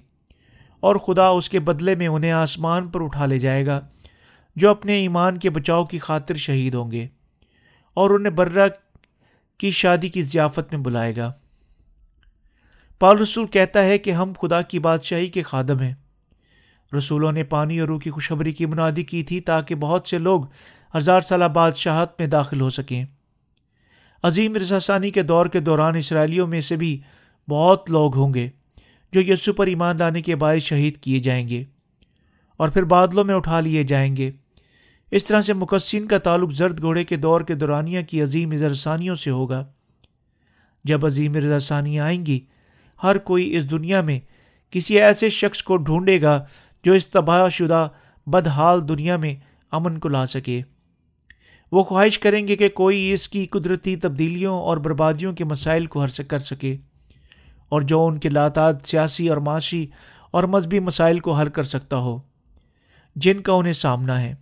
اور 0.80 0.96
خدا 0.96 1.26
اس 1.28 1.50
کے 1.50 1.60
بدلے 1.60 1.94
میں 1.94 2.06
انہیں 2.06 2.32
آسمان 2.32 2.88
پر 2.88 3.02
اٹھا 3.02 3.26
لے 3.26 3.38
جائے 3.38 3.66
گا، 3.66 3.80
جو 4.56 4.70
اپنے 4.70 4.96
ایمان 4.96 5.38
کے 5.38 5.50
بچاؤ 5.50 5.84
کی 5.84 5.98
خاطر 5.98 6.34
شہید 6.36 6.74
ہوں 6.74 6.90
گے، 6.90 7.06
اور 7.96 8.10
انہیں 8.10 8.32
برہ 8.32 8.68
کی 9.60 9.70
شادی 9.70 10.08
کی 10.08 10.22
ضیافت 10.22 10.74
میں 10.74 10.82
بلائے 10.82 11.16
گا۔ 11.16 11.32
پال 13.00 13.18
رسول 13.18 13.46
کہتا 13.46 13.82
ہے 13.84 13.98
کہ 13.98 14.10
ہم 14.10 14.32
خدا 14.40 14.60
کی 14.62 14.78
بادشاہی 14.78 15.26
کے 15.26 15.42
خادم 15.42 15.80
ہیں۔ 15.80 15.94
رسولوں 16.92 17.32
نے 17.32 17.42
پانی 17.44 17.78
اور 17.80 17.88
روح 17.88 17.98
کی 18.00 18.10
خوشخبری 18.10 18.52
کی 18.52 18.66
منادی 18.66 19.02
کی 19.02 19.22
تھی 19.22 19.40
تاکہ 19.40 19.74
بہت 19.74 20.08
سے 20.08 20.18
لوگ 20.18 20.44
ہزار 20.96 21.20
سالہ 21.20 21.44
بادشاہت 21.44 22.20
میں 22.20 22.26
داخل 22.26 22.60
ہو 22.60 22.70
سکیں۔ 22.70 23.04
عظیم 24.22 24.56
ثانی 24.82 25.10
کے 25.10 25.22
دور 25.22 25.46
کے 25.46 25.60
دوران 25.60 25.96
اسرائیلیوں 25.96 26.46
میں 26.46 26.60
سے 26.60 26.76
بھی 26.76 27.00
بہت 27.48 27.90
لوگ 27.90 28.16
ہوں 28.16 28.34
گے۔ 28.34 28.48
جو 29.12 29.32
یسو 29.32 29.52
پر 29.52 29.66
ایمان 29.66 29.98
لانے 29.98 30.22
کے 30.22 30.36
باعث 30.36 30.62
شہید 30.62 30.96
کیے 30.96 31.18
جائیں 31.18 31.48
گے 31.48 31.64
اور 32.56 32.68
پھر 32.68 32.82
بادلوں 32.82 33.24
میں 33.24 33.34
اٹھا 33.34 33.60
لیے 33.60 33.82
جائیں 33.82 34.16
گے۔ 34.16 34.30
اس 35.10 35.24
طرح 35.24 35.42
سے 35.42 35.52
مقصین 35.52 36.06
کا 36.06 36.18
تعلق 36.18 36.52
زرد 36.52 36.80
گھوڑے 36.80 37.04
کے 37.04 37.16
دور 37.16 37.40
کے 37.40 37.54
دورانیہ 37.54 38.02
کی 38.02 38.22
عظیم 38.22 38.74
ثانیوں 38.74 39.16
سے 39.16 39.30
ہوگا۔ 39.30 39.64
جب 40.84 41.06
عظیم 41.06 41.58
ثانی 41.58 42.00
آئیں 42.00 42.26
گی، 42.26 42.40
ہر 43.02 43.18
کوئی 43.18 43.56
اس 43.56 43.70
دنیا 43.70 44.00
میں 44.00 44.20
کسی 44.70 45.00
ایسے 45.00 45.28
شخص 45.28 45.62
کو 45.62 45.76
ڈھونڈے 45.76 46.22
گا 46.22 46.44
جو 46.84 46.92
اس 46.92 47.06
تباہ 47.06 47.48
شدہ 47.48 47.88
بدحال 48.26 48.88
دنیا 48.88 49.16
میں 49.16 49.36
امن 49.70 49.98
کو 49.98 50.08
لا 50.08 50.26
سکے۔ 50.26 50.62
وہ 51.72 51.82
خواہش 51.82 52.18
کریں 52.18 52.48
گے 52.48 52.56
کہ 52.56 52.68
کوئی 52.68 53.12
اس 53.12 53.28
کی 53.28 53.46
قدرتی 53.46 53.96
تبدیلیوں 53.96 54.58
اور 54.58 54.76
بربادیوں 54.76 55.32
کے 55.32 55.44
مسائل 55.44 55.86
کو 55.86 56.02
حر 56.02 56.22
کر 56.22 56.38
سکے۔ 56.38 56.76
اور 57.68 57.80
جو 57.80 58.06
ان 58.06 58.18
کے 58.18 58.28
لاتعد 58.28 58.74
سیاسی 58.84 59.28
اور 59.28 59.36
معاشی 59.36 59.86
اور 60.30 60.44
مذہبی 60.44 60.80
مسائل 60.80 61.20
کو 61.20 61.32
حل 61.32 61.48
کر 61.48 61.62
سکتا 61.62 61.96
ہو، 61.96 62.20
جن 63.16 63.40
کا 63.40 63.52
انہیں 63.52 63.72
سامنا 63.72 64.20
ہے۔ 64.20 64.34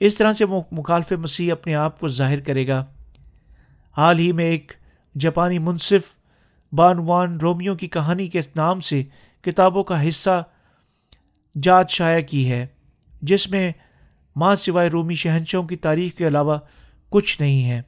اس 0.00 0.14
طرح 0.14 0.32
سے 0.32 0.44
مخالف 0.72 1.12
مسیح 1.12 1.52
اپنے 1.52 1.74
آپ 1.74 2.00
کو 2.00 2.08
ظاہر 2.08 2.40
کرے 2.40 2.68
گا۔ 2.68 2.84
حال 3.96 4.18
ہی 4.18 4.32
میں 4.32 4.44
ایک 4.44 4.72
جاپانی 5.18 5.58
منصف 5.58 6.02
بانوان 6.72 7.38
رومیو 7.38 7.74
کی 7.74 7.88
کہانی 7.88 8.26
کے 8.26 8.40
نام 8.56 8.80
سے 8.80 9.02
کتابوں 9.42 9.84
کا 9.84 10.08
حصہ 10.08 10.44
جات 11.62 11.90
شائع 11.90 12.22
کی 12.22 12.50
ہے، 12.50 12.66
جس 13.22 13.50
میں 13.50 13.72
ماں 14.36 14.56
سوائے 14.56 14.88
رومی 14.88 15.14
شہنشوں 15.14 15.62
کی 15.62 15.76
تاریخ 15.76 16.12
کے 16.12 16.26
علاوہ 16.26 16.58
کچھ 17.10 17.42
نہیں 17.42 17.70
ہے۔ 17.70 17.82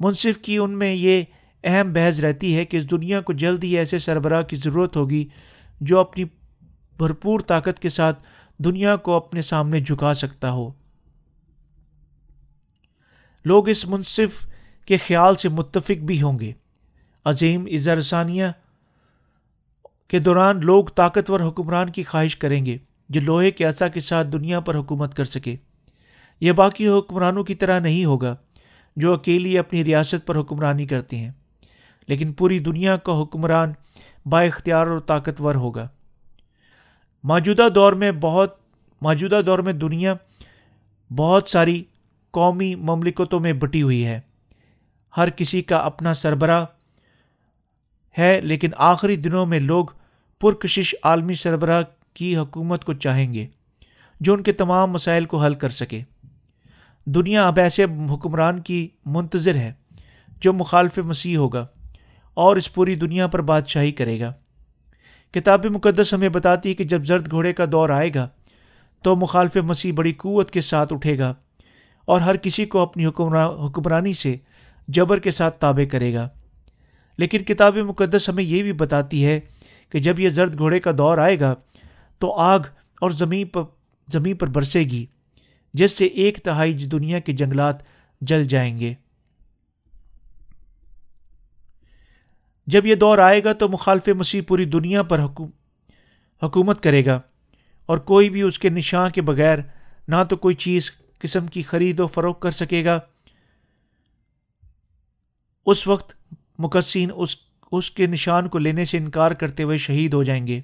منصف 0.00 0.38
کی 0.42 0.56
ان 0.56 0.78
میں 0.78 0.94
یہ 0.94 1.22
اہم 1.64 1.92
بحث 1.92 2.20
رہتی 2.20 2.56
ہے 2.56 2.64
کہ 2.64 2.76
اس 2.76 2.90
دنیا 2.90 3.20
کو 3.20 3.32
جلد 3.32 3.64
ہی 3.64 3.78
ایسے 3.78 3.98
سربراہ 3.98 4.42
کی 4.42 4.56
ضرورت 4.56 4.96
ہوگی 4.96 5.28
جو 5.80 5.98
اپنی 5.98 6.24
بھرپور 6.98 7.40
طاقت 7.40 7.78
کے 7.78 7.88
ساتھ 7.88 8.22
دنیا 8.58 8.96
کو 8.96 9.12
اپنے 9.12 9.42
سامنے 9.42 9.80
جھکا 9.80 10.14
سکتا 10.14 10.50
ہو۔ 10.50 10.72
لوگ 13.44 13.68
اس 13.68 13.88
منصف 13.88 14.46
کے 14.86 14.96
خیال 14.96 15.34
سے 15.34 15.48
متفق 15.48 16.04
بھی 16.04 16.22
ہوں 16.22 16.38
گے۔ 16.38 16.52
عظیم 17.24 17.66
اظہرثانیہ 17.72 18.44
کے 20.08 20.18
دوران 20.18 20.60
لوگ 20.64 20.84
طاقتور 20.84 21.40
حکمران 21.40 21.90
کی 21.90 22.02
خواہش 22.02 22.36
کریں 22.36 22.66
گے 22.66 22.78
جو 23.08 23.20
لوہے 23.20 23.50
کے 23.50 23.64
عصا 23.64 23.88
کے 23.88 24.00
ساتھ 24.00 24.28
دنیا 24.28 24.60
پر 24.60 24.76
حکومت 24.76 25.14
کر 25.14 25.24
سکے۔ 25.24 25.56
یہ 26.40 26.52
باقی 26.52 26.88
حکمرانوں 26.88 27.44
کی 27.44 27.54
طرح 27.54 27.80
نہیں 27.80 28.04
ہوگا 28.04 28.36
جو 28.96 29.14
اکیلی 29.14 29.58
اپنی 29.58 29.84
ریاست 29.84 30.26
پر 30.26 30.40
حکمرانی 30.40 30.86
کرتے 30.86 31.16
ہیں۔ 31.16 31.30
لیکن 32.08 32.32
پوری 32.32 32.58
دنیا 32.58 32.96
کا 32.96 33.22
حکمران 33.22 33.72
با 34.26 34.40
اختیار 34.40 34.86
اور 34.86 35.00
طاقتور 35.00 35.54
ہوگا۔ 35.54 35.88
موجودہ 37.24 37.68
دور 37.74 37.92
میں 37.92 38.12
بہت، 38.12 38.56
موجودہ 39.00 39.40
دور 39.46 39.58
میں 39.58 39.72
دنیا 39.72 40.14
بہت 41.16 41.48
ساری 41.48 41.84
قومی 42.30 42.74
مملکتوں 42.74 43.40
میں 43.40 43.52
بٹی 43.52 43.82
ہوئی 43.82 44.06
ہے۔ 44.06 44.20
ہر 45.16 45.30
کسی 45.30 45.62
کا 45.62 45.76
اپنا 45.76 46.14
سربراہ 46.14 46.64
ہے، 48.18 48.40
لیکن 48.40 48.70
آخری 48.76 49.16
دنوں 49.16 49.46
میں 49.46 49.60
لوگ 49.60 49.86
پرکشش 50.40 50.94
عالمی 51.02 51.34
سربراہ 51.34 51.82
کی 52.14 52.36
حکومت 52.36 52.84
کو 52.84 52.92
چاہیں 52.92 53.34
گے، 53.34 53.46
جو 54.20 54.34
ان 54.34 54.42
کے 54.42 54.52
تمام 54.52 54.90
مسائل 54.90 55.24
کو 55.24 55.36
حل 55.36 55.54
کر 55.54 55.68
سکے۔ 55.68 56.02
دنیا 57.04 57.48
اب 57.48 57.58
ایسے 57.58 57.84
حکمران 57.84 58.60
کی 58.60 58.88
منتظر 59.04 59.54
ہے 59.54 59.72
جو 60.40 60.52
مخالف 60.52 60.98
مسیح 60.98 61.36
ہوگا۔ 61.36 61.66
اور 62.34 62.56
اس 62.56 62.74
پوری 62.74 62.94
دنیا 62.94 63.26
پر 63.26 63.40
بادشاہی 63.40 63.92
کرے 63.92 64.20
گا۔ 64.20 64.32
کتاب 65.32 65.66
مقدس 65.66 66.14
ہمیں 66.14 66.28
بتاتی 66.28 66.68
ہے 66.68 66.74
کہ 66.74 66.84
جب 66.84 67.04
زرد 67.04 67.30
گھوڑے 67.30 67.52
کا 67.52 67.64
دور 67.72 67.90
آئے 67.90 68.10
گا، 68.14 68.28
تو 69.02 69.16
مخالف 69.16 69.56
مسیح 69.56 69.92
بڑی 69.92 70.12
قوت 70.12 70.50
کے 70.50 70.60
ساتھ 70.60 70.92
اٹھے 70.92 71.18
گا 71.18 71.34
اور 72.04 72.20
ہر 72.20 72.36
کسی 72.36 72.66
کو 72.66 72.78
اپنی 72.78 73.06
حکمرانی 73.06 74.12
سے 74.12 74.36
جبر 74.88 75.18
کے 75.18 75.30
ساتھ 75.30 75.60
تابع 75.60 75.84
کرے 75.84 76.14
گا۔ 76.14 76.28
لیکن 77.18 77.38
کتاب 77.38 77.76
مقدس 77.76 78.28
ہمیں 78.28 78.44
یہ 78.44 78.62
بھی 78.62 78.72
بتاتی 78.72 79.26
ہے 79.26 79.40
کہ 79.90 79.98
جب 79.98 80.20
یہ 80.20 80.28
زرد 80.28 80.58
گھوڑے 80.58 80.80
کا 80.80 80.90
دور 80.98 81.18
آئے 81.18 81.40
گا، 81.40 81.54
تو 82.18 82.32
آگ 82.32 82.60
اور 83.00 83.10
زمین 83.10 83.46
پر 83.46 83.62
زمین 84.12 84.36
پر 84.36 84.46
برسے 84.46 84.80
گی، 84.80 85.06
جس 85.74 85.92
سے 85.92 86.04
ایک 86.04 86.38
تہائی 86.44 86.72
دنیا 86.72 87.18
کے 87.18 87.32
جنگلات 87.32 87.76
جل 88.20 88.44
جائیں 88.44 88.80
گے۔ 88.80 88.94
جب 92.66 92.86
یہ 92.86 92.94
دور 92.94 93.18
آئے 93.18 93.44
گا 93.44 93.52
تو 93.52 93.68
مخالف 93.68 94.08
مسیح 94.08 94.42
پوری 94.46 94.64
دنیا 94.64 95.02
پر 95.02 95.20
حکومت 96.42 96.82
کرے 96.82 97.04
گا 97.04 97.20
اور 97.86 97.98
کوئی 97.98 98.30
بھی 98.30 98.42
اس 98.42 98.58
کے 98.58 98.68
نشان 98.68 99.10
کے 99.10 99.22
بغیر 99.22 99.58
نہ 100.08 100.16
تو 100.30 100.36
کوئی 100.36 100.54
چیز 100.54 100.90
قسم 101.18 101.46
کی 101.46 101.62
خرید 101.62 102.00
و 102.00 102.06
فروخت 102.06 102.42
کر 102.42 102.50
سکے 102.50 102.84
گا۔ 102.84 103.00
اس 105.66 105.86
وقت 105.86 106.14
مقصین 106.58 107.10
اس 107.16 107.36
اس 107.72 107.90
کے 107.90 108.06
نشان 108.06 108.48
کو 108.48 108.58
لینے 108.58 108.84
سے 108.84 108.98
انکار 108.98 109.30
کرتے 109.30 109.62
ہوئے 109.62 109.76
شہید 109.76 110.14
ہو 110.14 110.22
جائیں 110.22 110.46
گے 110.46 110.60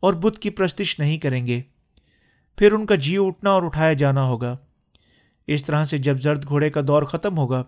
اور 0.00 0.14
بدھ 0.14 0.38
کی 0.38 0.50
پرستش 0.50 0.98
نہیں 0.98 1.18
کریں 1.18 1.46
گے۔ 1.46 1.62
پھر 2.56 2.72
ان 2.72 2.86
کا 2.86 2.94
جی 2.94 3.16
اٹھنا 3.18 3.50
اور 3.50 3.62
اٹھایا 3.62 3.92
جانا 3.92 4.22
ہوگا۔ 4.22 4.56
اس 5.46 5.64
طرح 5.64 5.84
سے 5.84 5.98
جب 5.98 6.20
زرد 6.20 6.48
گھوڑے 6.48 6.70
کا 6.70 6.80
دور 6.88 7.02
ختم 7.02 7.38
ہوگا 7.38 7.64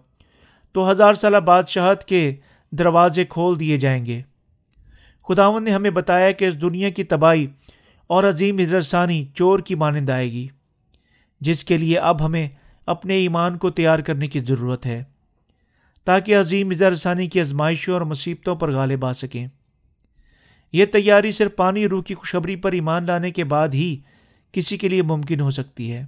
تو 0.72 0.90
ہزار 0.90 1.14
سالہ 1.14 1.37
بادشاہت 1.37 2.05
کے 2.05 2.37
دروازے 2.72 3.24
کھول 3.24 3.58
دیے 3.61 3.76
جائیں 3.76 4.04
گے۔ 4.06 4.20
خداون 5.28 5.64
نے 5.64 5.70
ہمیں 5.70 5.90
بتایا 5.90 6.30
کہ 6.30 6.44
اس 6.44 6.61
دنیا 6.62 6.90
کی 6.90 7.04
تباہی 7.04 7.46
اور 8.11 8.24
عظیم 8.24 8.58
ازرسانی 8.58 9.24
چور 9.35 9.58
کی 9.58 9.74
مانند 9.74 10.11
آئے 10.11 10.30
گی، 10.32 10.46
جس 11.40 11.64
کے 11.64 11.76
لیے 11.78 11.98
اب 11.98 12.24
ہمیں 12.26 12.48
اپنے 12.87 13.16
ایمان 13.16 13.56
کو 13.58 13.70
تیار 13.70 13.98
کرنے 13.98 14.26
کی 14.26 14.40
ضرورت 14.40 14.87
ہے، 14.87 15.02
تاکہ 16.06 16.37
عظیم 16.37 16.70
ازرسانی 16.70 17.26
کی 17.26 17.40
آزمائشوں 17.40 17.94
اور 17.94 18.02
مصیبتوں 18.02 18.54
پر 18.56 18.72
غالب 18.72 19.04
آ 19.04 19.12
سکیں۔ 19.12 19.46
یہ 20.74 20.87
تیاری 20.87 21.32
صرف 21.32 21.56
پانی 21.56 21.87
روح 21.88 22.02
کی 22.02 22.14
خوشبری 22.14 22.56
پر 22.56 22.72
ایمان 22.72 23.06
لانے 23.06 23.30
کے 23.30 23.44
بعد 23.44 23.74
ہی 23.74 23.96
کسی 24.54 24.76
کے 24.76 24.88
لیے 24.88 25.02
ممکن 25.02 25.40
ہو 25.40 25.50
سکتی 25.50 25.92
ہے، 25.92 26.04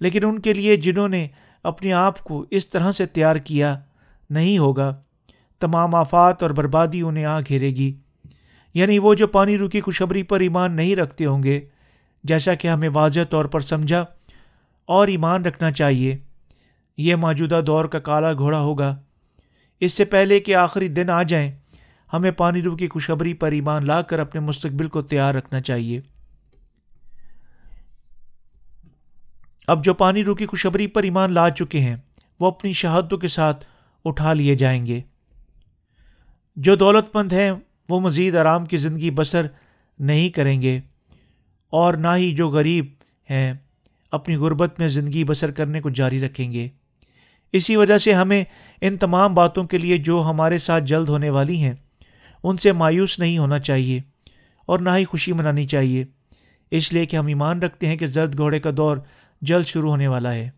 لیکن 0.00 0.24
ان 0.24 0.38
کے 0.38 0.54
لیے 0.54 0.76
جنہوں 0.76 1.08
نے 1.08 1.26
اپنے 1.64 1.92
آپ 1.92 2.18
کو 2.18 2.44
اس 2.50 2.68
طرح 2.68 2.92
سے 2.92 3.06
تیار 3.06 3.36
کیا 3.36 3.78
نہیں 4.30 4.58
ہوگا۔ 4.58 4.94
تمام 5.60 5.94
آفات 5.94 6.42
اور 6.42 6.50
بربادی 6.50 7.00
انہیں 7.00 7.24
آ 7.24 7.40
گھیرے 7.40 7.70
گی۔ 7.70 7.94
یعنی 8.74 8.98
وہ 8.98 9.14
جو 9.14 9.26
پانی 9.26 9.58
روکی 9.58 9.80
خوشبری 9.80 10.22
پر 10.22 10.40
ایمان 10.40 10.72
نہیں 10.72 10.96
رکھتے 10.96 11.26
ہوں 11.26 11.42
گے، 11.42 11.60
جیسا 12.24 12.54
کہ 12.54 12.68
ہمیں 12.68 12.88
واضح 12.88 13.20
طور 13.30 13.44
پر 13.44 13.60
سمجھا 13.60 14.04
اور 14.86 15.08
ایمان 15.08 15.44
رکھنا 15.44 15.72
چاہیے۔ 15.72 16.18
یہ 16.96 17.14
موجودہ 17.14 17.60
دور 17.66 17.84
کا 17.84 17.98
کالا 17.98 18.32
گھوڑا 18.32 18.60
ہوگا۔ 18.60 18.96
اس 19.80 19.92
سے 19.92 20.04
پہلے 20.04 20.40
کہ 20.40 20.54
آخری 20.54 20.88
دن 20.88 21.10
آ 21.10 21.22
جائیں، 21.22 21.52
ہمیں 22.12 22.30
پانی 22.30 22.62
رو 22.62 22.76
کی 22.76 22.88
خوشبری 22.88 23.34
پر 23.34 23.52
ایمان 23.52 23.86
لا 23.86 24.02
کر 24.02 24.18
اپنے 24.18 24.40
مستقبل 24.40 24.88
کو 24.88 25.02
تیار 25.02 25.34
رکھنا 25.34 25.60
چاہیے۔ 25.60 26.00
اب 29.66 29.84
جو 29.84 29.94
پانی 29.94 30.24
رو 30.24 30.34
کی 30.34 30.46
خوشبری 30.46 30.86
پر 30.86 31.02
ایمان 31.02 31.32
لا 31.32 31.50
چکے 31.50 31.80
ہیں، 31.80 31.96
وہ 32.40 32.46
اپنی 32.46 32.72
شہادتوں 32.72 33.18
کے 33.18 33.28
ساتھ 33.28 33.64
اٹھا 34.04 34.32
لیے 34.32 34.54
جائیں 34.54 34.86
گے۔ 34.86 35.00
جو 36.62 36.76
دولت 36.76 37.16
مند 37.16 37.32
ہیں، 37.32 37.52
وہ 37.88 38.00
مزید 38.00 38.36
آرام 38.36 38.66
کی 38.66 38.76
زندگی 38.76 39.10
بسر 39.10 39.46
نہیں 39.98 40.30
کریں 40.30 40.62
گے 40.62 40.80
اور 41.70 41.94
نہ 41.94 42.08
ہی 42.16 42.32
جو 42.32 42.48
غریب 42.48 42.86
ہیں 43.30 43.54
اپنی 44.12 44.36
غربت 44.36 44.80
میں 44.80 44.88
زندگی 44.88 45.24
بسر 45.24 45.50
کرنے 45.50 45.80
کو 45.80 45.90
جاری 45.90 46.20
رکھیں 46.20 46.52
گے۔ 46.52 46.68
اسی 47.52 47.76
وجہ 47.76 47.98
سے 47.98 48.12
ہمیں 48.12 48.44
ان 48.80 48.96
تمام 48.96 49.34
باتوں 49.34 49.64
کے 49.64 49.78
لیے 49.78 49.98
جو 49.98 50.22
ہمارے 50.22 50.58
ساتھ 50.58 50.84
جلد 50.84 51.08
ہونے 51.08 51.30
والی 51.30 51.62
ہیں، 51.62 51.74
ان 52.42 52.56
سے 52.56 52.72
مایوس 52.72 53.18
نہیں 53.18 53.38
ہونا 53.38 53.58
چاہیے 53.58 54.00
اور 54.66 54.78
نہ 54.78 54.90
ہی 54.96 55.04
خوشی 55.04 55.32
منانی 55.32 55.66
چاہیے۔ 55.66 56.04
اس 56.70 56.92
لیے 56.92 57.06
کہ 57.06 57.16
ہم 57.16 57.26
ایمان 57.26 57.58
رکھتے 57.58 57.86
ہیں 57.86 57.96
کہ 57.96 58.06
زرد 58.06 58.36
گھوڑے 58.36 58.60
کا 58.60 58.70
دور 58.76 58.96
جلد 59.42 59.66
شروع 59.66 59.90
ہونے 59.90 60.08
والا 60.08 60.34
ہے 60.34 60.50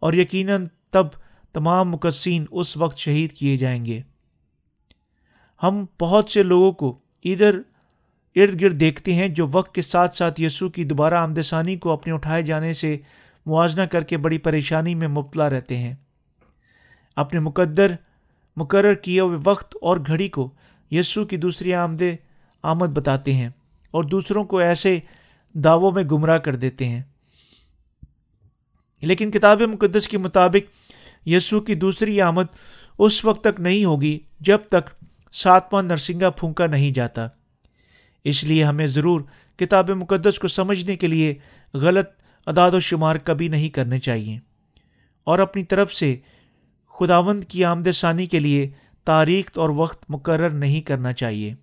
اور 0.00 0.12
یقیناً 0.12 0.64
تب 0.90 1.06
تمام 1.52 1.90
مقصین 1.90 2.44
اس 2.50 2.76
وقت 2.76 2.98
شہید 2.98 3.32
کیے 3.32 3.56
جائیں 3.56 3.84
گے۔ 3.84 4.00
ہم 5.62 5.84
بہت 6.00 6.30
سے 6.30 6.42
لوگوں 6.42 6.72
کو 6.72 6.98
ادھر 7.24 7.58
ارد 8.36 8.60
گرد 8.60 8.80
دیکھتے 8.80 9.14
ہیں 9.14 9.28
جو 9.28 9.46
وقت 9.52 9.74
کے 9.74 9.82
ساتھ 9.82 10.16
ساتھ 10.16 10.40
یسوع 10.40 10.68
کی 10.68 10.84
دوبارہ 10.84 11.14
آمدسانی 11.14 11.76
کو 11.76 11.90
اپنے 11.90 12.12
اٹھائے 12.12 12.42
جانے 12.42 12.72
سے 12.72 12.98
موازنہ 13.46 13.82
کر 13.82 14.04
کے 14.04 14.16
بڑی 14.16 14.38
پریشانی 14.38 14.94
میں 14.94 15.08
مبتلا 15.08 15.50
رہتے 15.50 15.78
ہیں۔ 15.78 15.94
اپنے 17.16 17.40
مقدر، 17.40 17.90
مقرر 18.56 18.94
کیے 18.94 19.20
ہوئے 19.20 19.38
وقت 19.44 19.76
اور 19.80 19.96
گھڑی 20.06 20.28
کو 20.28 20.50
یسوع 20.90 21.24
کی 21.24 21.36
دوسری 21.36 21.74
آمد 21.74 22.02
آمد 22.62 22.86
بتاتے 22.86 23.34
ہیں 23.34 23.48
اور 23.90 24.04
دوسروں 24.04 24.44
کو 24.44 24.58
ایسے 24.58 24.98
دعووں 25.52 25.92
میں 25.92 26.02
گمراہ 26.02 26.38
کر 26.38 26.56
دیتے 26.56 26.88
ہیں۔ 26.88 27.02
لیکن 29.00 29.30
کتاب 29.30 29.62
مقدس 29.62 30.08
کے 30.08 30.18
مطابق 30.18 30.90
یسوع 31.28 31.60
کی 31.60 31.74
دوسری 31.74 32.20
آمد 32.20 32.44
اس 32.98 33.24
وقت 33.24 33.44
تک 33.44 33.60
نہیں 33.60 33.84
ہوگی 33.84 34.18
جب 34.40 34.58
تک 34.68 35.04
ساتواں 35.32 35.82
نرسنگا 35.82 36.30
پھونکا 36.30 36.66
نہیں 36.66 36.90
جاتا۔ 36.90 37.28
اس 38.24 38.44
لیے 38.44 38.64
ہمیں 38.64 38.86
ضرور 38.86 39.20
کتاب 39.58 39.90
مقدس 39.90 40.38
کو 40.38 40.48
سمجھنے 40.48 40.96
کے 40.96 41.06
لیے 41.06 41.34
غلط 41.74 42.08
اداد 42.46 42.70
و 42.70 42.80
شمار 42.80 43.16
کبھی 43.16 43.48
نہیں 43.48 43.68
کرنے 43.68 43.98
چاہیے۔ 43.98 44.38
اور 45.24 45.38
اپنی 45.38 45.64
طرف 45.64 45.94
سے 45.94 46.16
خداوند 46.88 47.44
کی 47.44 47.64
آمد 47.64 47.88
ثانی 47.94 48.26
کے 48.26 48.40
لیے 48.40 48.70
تاریخ 49.04 49.50
اور 49.54 49.68
وقت 49.68 50.04
مقرر 50.08 50.50
نہیں 50.50 50.80
کرنا 50.80 51.12
چاہیے۔ 51.12 51.54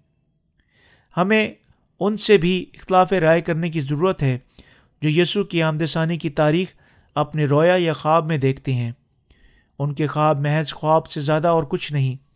ہمیں 1.17 1.53
ان 1.99 2.17
سے 2.17 2.37
بھی 2.37 2.65
اختلاف 2.73 3.13
رائے 3.13 3.41
کرنے 3.41 3.69
کی 3.69 3.79
ضرورت 3.79 4.23
ہے 4.23 4.37
جو 5.01 5.21
یسوع 5.21 5.43
کی 5.43 5.63
آمد 5.63 5.81
ثانی 5.89 6.17
کی 6.17 6.29
تاریخ 6.29 6.67
اپنے 7.15 7.45
رویا 7.45 7.75
یا 7.77 7.93
خواب 7.93 8.25
میں 8.25 8.37
دیکھتے 8.37 8.73
ہیں۔ 8.73 8.91
ان 9.79 9.93
کے 9.93 10.07
خواب 10.07 10.39
محض 10.39 10.73
خواب 10.73 11.07
سے 11.07 11.21
زیادہ 11.21 11.47
اور 11.47 11.63
کچھ 11.63 11.93
نہیں۔ 11.93 12.26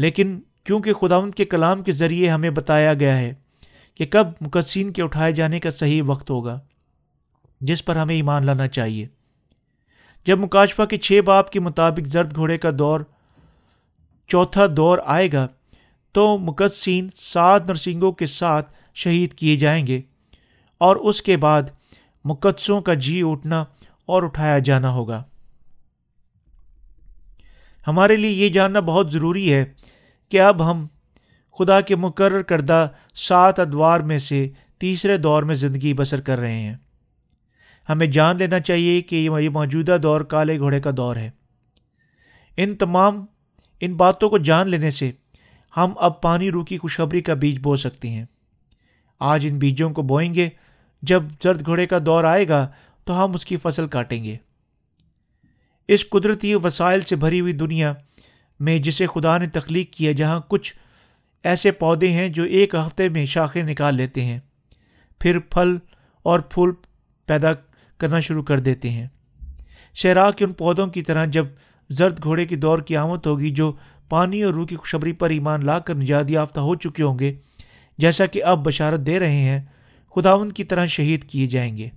لیکن 0.00 0.40
کیونکہ 0.64 0.92
خداوند 0.92 1.34
کے 1.34 1.44
کلام 1.44 1.82
کے 1.82 1.92
ذریعے 1.92 2.28
ہمیں 2.28 2.50
بتایا 2.50 2.94
گیا 2.94 3.16
ہے 3.16 3.32
کہ 3.94 4.06
کب 4.06 4.26
مقدسین 4.40 4.92
کے 4.92 5.02
اٹھائے 5.02 5.32
جانے 5.32 5.60
کا 5.60 5.70
صحیح 5.70 6.02
وقت 6.06 6.30
ہوگا، 6.30 6.58
جس 7.60 7.84
پر 7.84 7.96
ہمیں 7.96 8.14
ایمان 8.14 8.46
لانا 8.46 8.68
چاہیے۔ 8.68 9.06
جب 10.26 10.38
مکاشفہ 10.38 10.82
کے 10.82 10.96
چھ 10.96 11.20
باپ 11.24 11.50
کے 11.50 11.60
مطابق 11.60 12.08
زرد 12.08 12.34
گھوڑے 12.36 12.58
کا 12.58 12.70
دور، 12.78 13.00
چوتھا 14.28 14.66
دور 14.76 14.98
آئے 15.04 15.28
گا، 15.32 15.46
تو 16.12 16.38
مقدسین 16.38 17.08
سات 17.14 17.66
نرسنگوں 17.66 18.12
کے 18.12 18.26
ساتھ 18.26 18.72
شہید 18.94 19.34
کیے 19.34 19.56
جائیں 19.56 19.86
گے 19.86 20.00
اور 20.80 20.96
اس 20.96 21.22
کے 21.22 21.36
بعد 21.36 21.62
مقدسوں 22.24 22.80
کا 22.80 22.94
جی 22.94 23.22
اٹھنا 23.26 23.64
اور 24.06 24.22
اٹھایا 24.22 24.58
جانا 24.58 24.90
ہوگا۔ 24.90 25.22
ہمارے 27.90 28.16
لیے 28.16 28.30
یہ 28.30 28.48
جاننا 28.48 28.80
بہت 28.80 29.12
ضروری 29.12 29.52
ہے 29.52 29.64
کہ 30.28 30.40
اب 30.40 30.70
ہم 30.70 30.86
خدا 31.58 31.80
کے 31.80 31.96
مقرر 31.96 32.42
کردہ 32.42 32.88
سات 33.14 33.60
ادوار 33.60 34.00
میں 34.00 34.18
سے 34.18 34.48
تیسرے 34.78 35.16
دور 35.16 35.42
میں 35.42 35.54
زندگی 35.54 35.94
بسر 35.94 36.20
کر 36.20 36.38
رہے 36.38 36.60
ہیں۔ 36.60 36.76
ہمیں 37.88 38.06
جان 38.06 38.36
لینا 38.36 38.60
چاہیے 38.60 39.00
کہ 39.00 39.16
یہ 39.16 39.48
موجودہ 39.48 39.96
دور 40.02 40.20
کالے 40.20 40.58
گھوڑے 40.58 40.80
کا 40.80 40.90
دور 40.96 41.16
ہے۔ 41.16 41.30
ان 42.56 42.76
تمام، 42.76 43.24
ان 43.80 43.94
باتوں 43.94 44.30
کو 44.30 44.38
جان 44.38 44.68
لینے 44.68 44.90
سے 44.90 45.12
ہم 45.76 45.92
اب 45.96 46.20
پانی 46.20 46.50
روکی 46.50 46.78
خوشخبری 46.78 47.20
کا 47.20 47.34
بیج 47.34 47.58
بو 47.62 47.76
سکتے 47.76 48.08
ہیں۔ 48.08 48.24
آج 49.20 49.46
ان 49.50 49.58
بیجوں 49.58 49.90
کو 49.90 50.02
بوئیں 50.02 50.34
گے، 50.34 50.48
جب 51.02 51.22
زرد 51.42 51.64
گھوڑے 51.66 51.86
کا 51.86 51.98
دور 52.06 52.24
آئے 52.24 52.48
گا 52.48 52.68
تو 53.04 53.24
ہم 53.24 53.34
اس 53.34 53.44
کی 53.44 53.56
فصل 53.56 53.86
کاٹیں 53.86 54.24
گے۔ 54.24 54.36
اس 55.92 56.08
قدرتی 56.08 56.54
وسائل 56.54 57.00
سے 57.00 57.16
بھری 57.16 57.40
ہوئی 57.40 57.52
دنیا 57.52 57.92
میں 58.60 58.78
جسے 58.78 59.06
خدا 59.06 59.36
نے 59.38 59.46
تخلیق 59.46 59.92
کیا، 59.92 60.12
جہاں 60.12 60.40
کچھ 60.48 60.74
ایسے 61.44 61.70
پودے 61.72 62.08
ہیں 62.08 62.28
جو 62.28 62.42
ایک 62.42 62.74
ہفتے 62.74 63.08
میں 63.08 63.24
شاخیں 63.26 63.62
نکال 63.62 63.94
لیتے 63.94 64.24
ہیں، 64.24 64.38
پھر 65.20 65.38
پھل 65.38 65.76
اور 66.24 66.40
پھول 66.40 66.72
پیدا 67.28 67.52
کرنا 68.00 68.20
شروع 68.20 68.42
کر 68.42 68.58
دیتے 68.58 68.90
ہیں۔ 68.90 69.06
شہرا 69.94 70.30
کے 70.30 70.44
ان 70.44 70.52
پودوں 70.52 70.86
کی 70.86 71.02
طرح 71.02 71.24
جب 71.24 71.46
زرد 71.90 72.22
گھوڑے 72.22 72.44
کی 72.44 72.56
دور 72.56 72.78
کی 72.78 72.96
آمد 72.96 73.26
ہوگی، 73.26 73.50
جو 73.50 73.72
پانی 74.08 74.42
اور 74.42 74.54
روح 74.54 74.66
کی 74.66 74.76
خوشبری 74.76 75.12
پر 75.12 75.30
ایمان 75.30 75.66
لا 75.66 75.78
کر 75.78 75.94
نجات 75.94 76.30
یافتہ 76.30 76.60
ہو 76.60 76.74
چکے 76.74 77.02
ہوں 77.02 77.18
گے، 77.18 77.34
جیسا 77.98 78.26
کہ 78.26 78.44
اب 78.44 78.64
بشارت 78.64 79.00
دے 79.00 79.18
رہے 79.18 79.40
ہیں 79.40 79.60
خداون 80.16 80.52
کی 80.52 80.64
طرح 80.64 80.86
شہید 80.86 81.24
کیے 81.24 81.46
جائیں 81.46 81.76
گے 81.76 81.88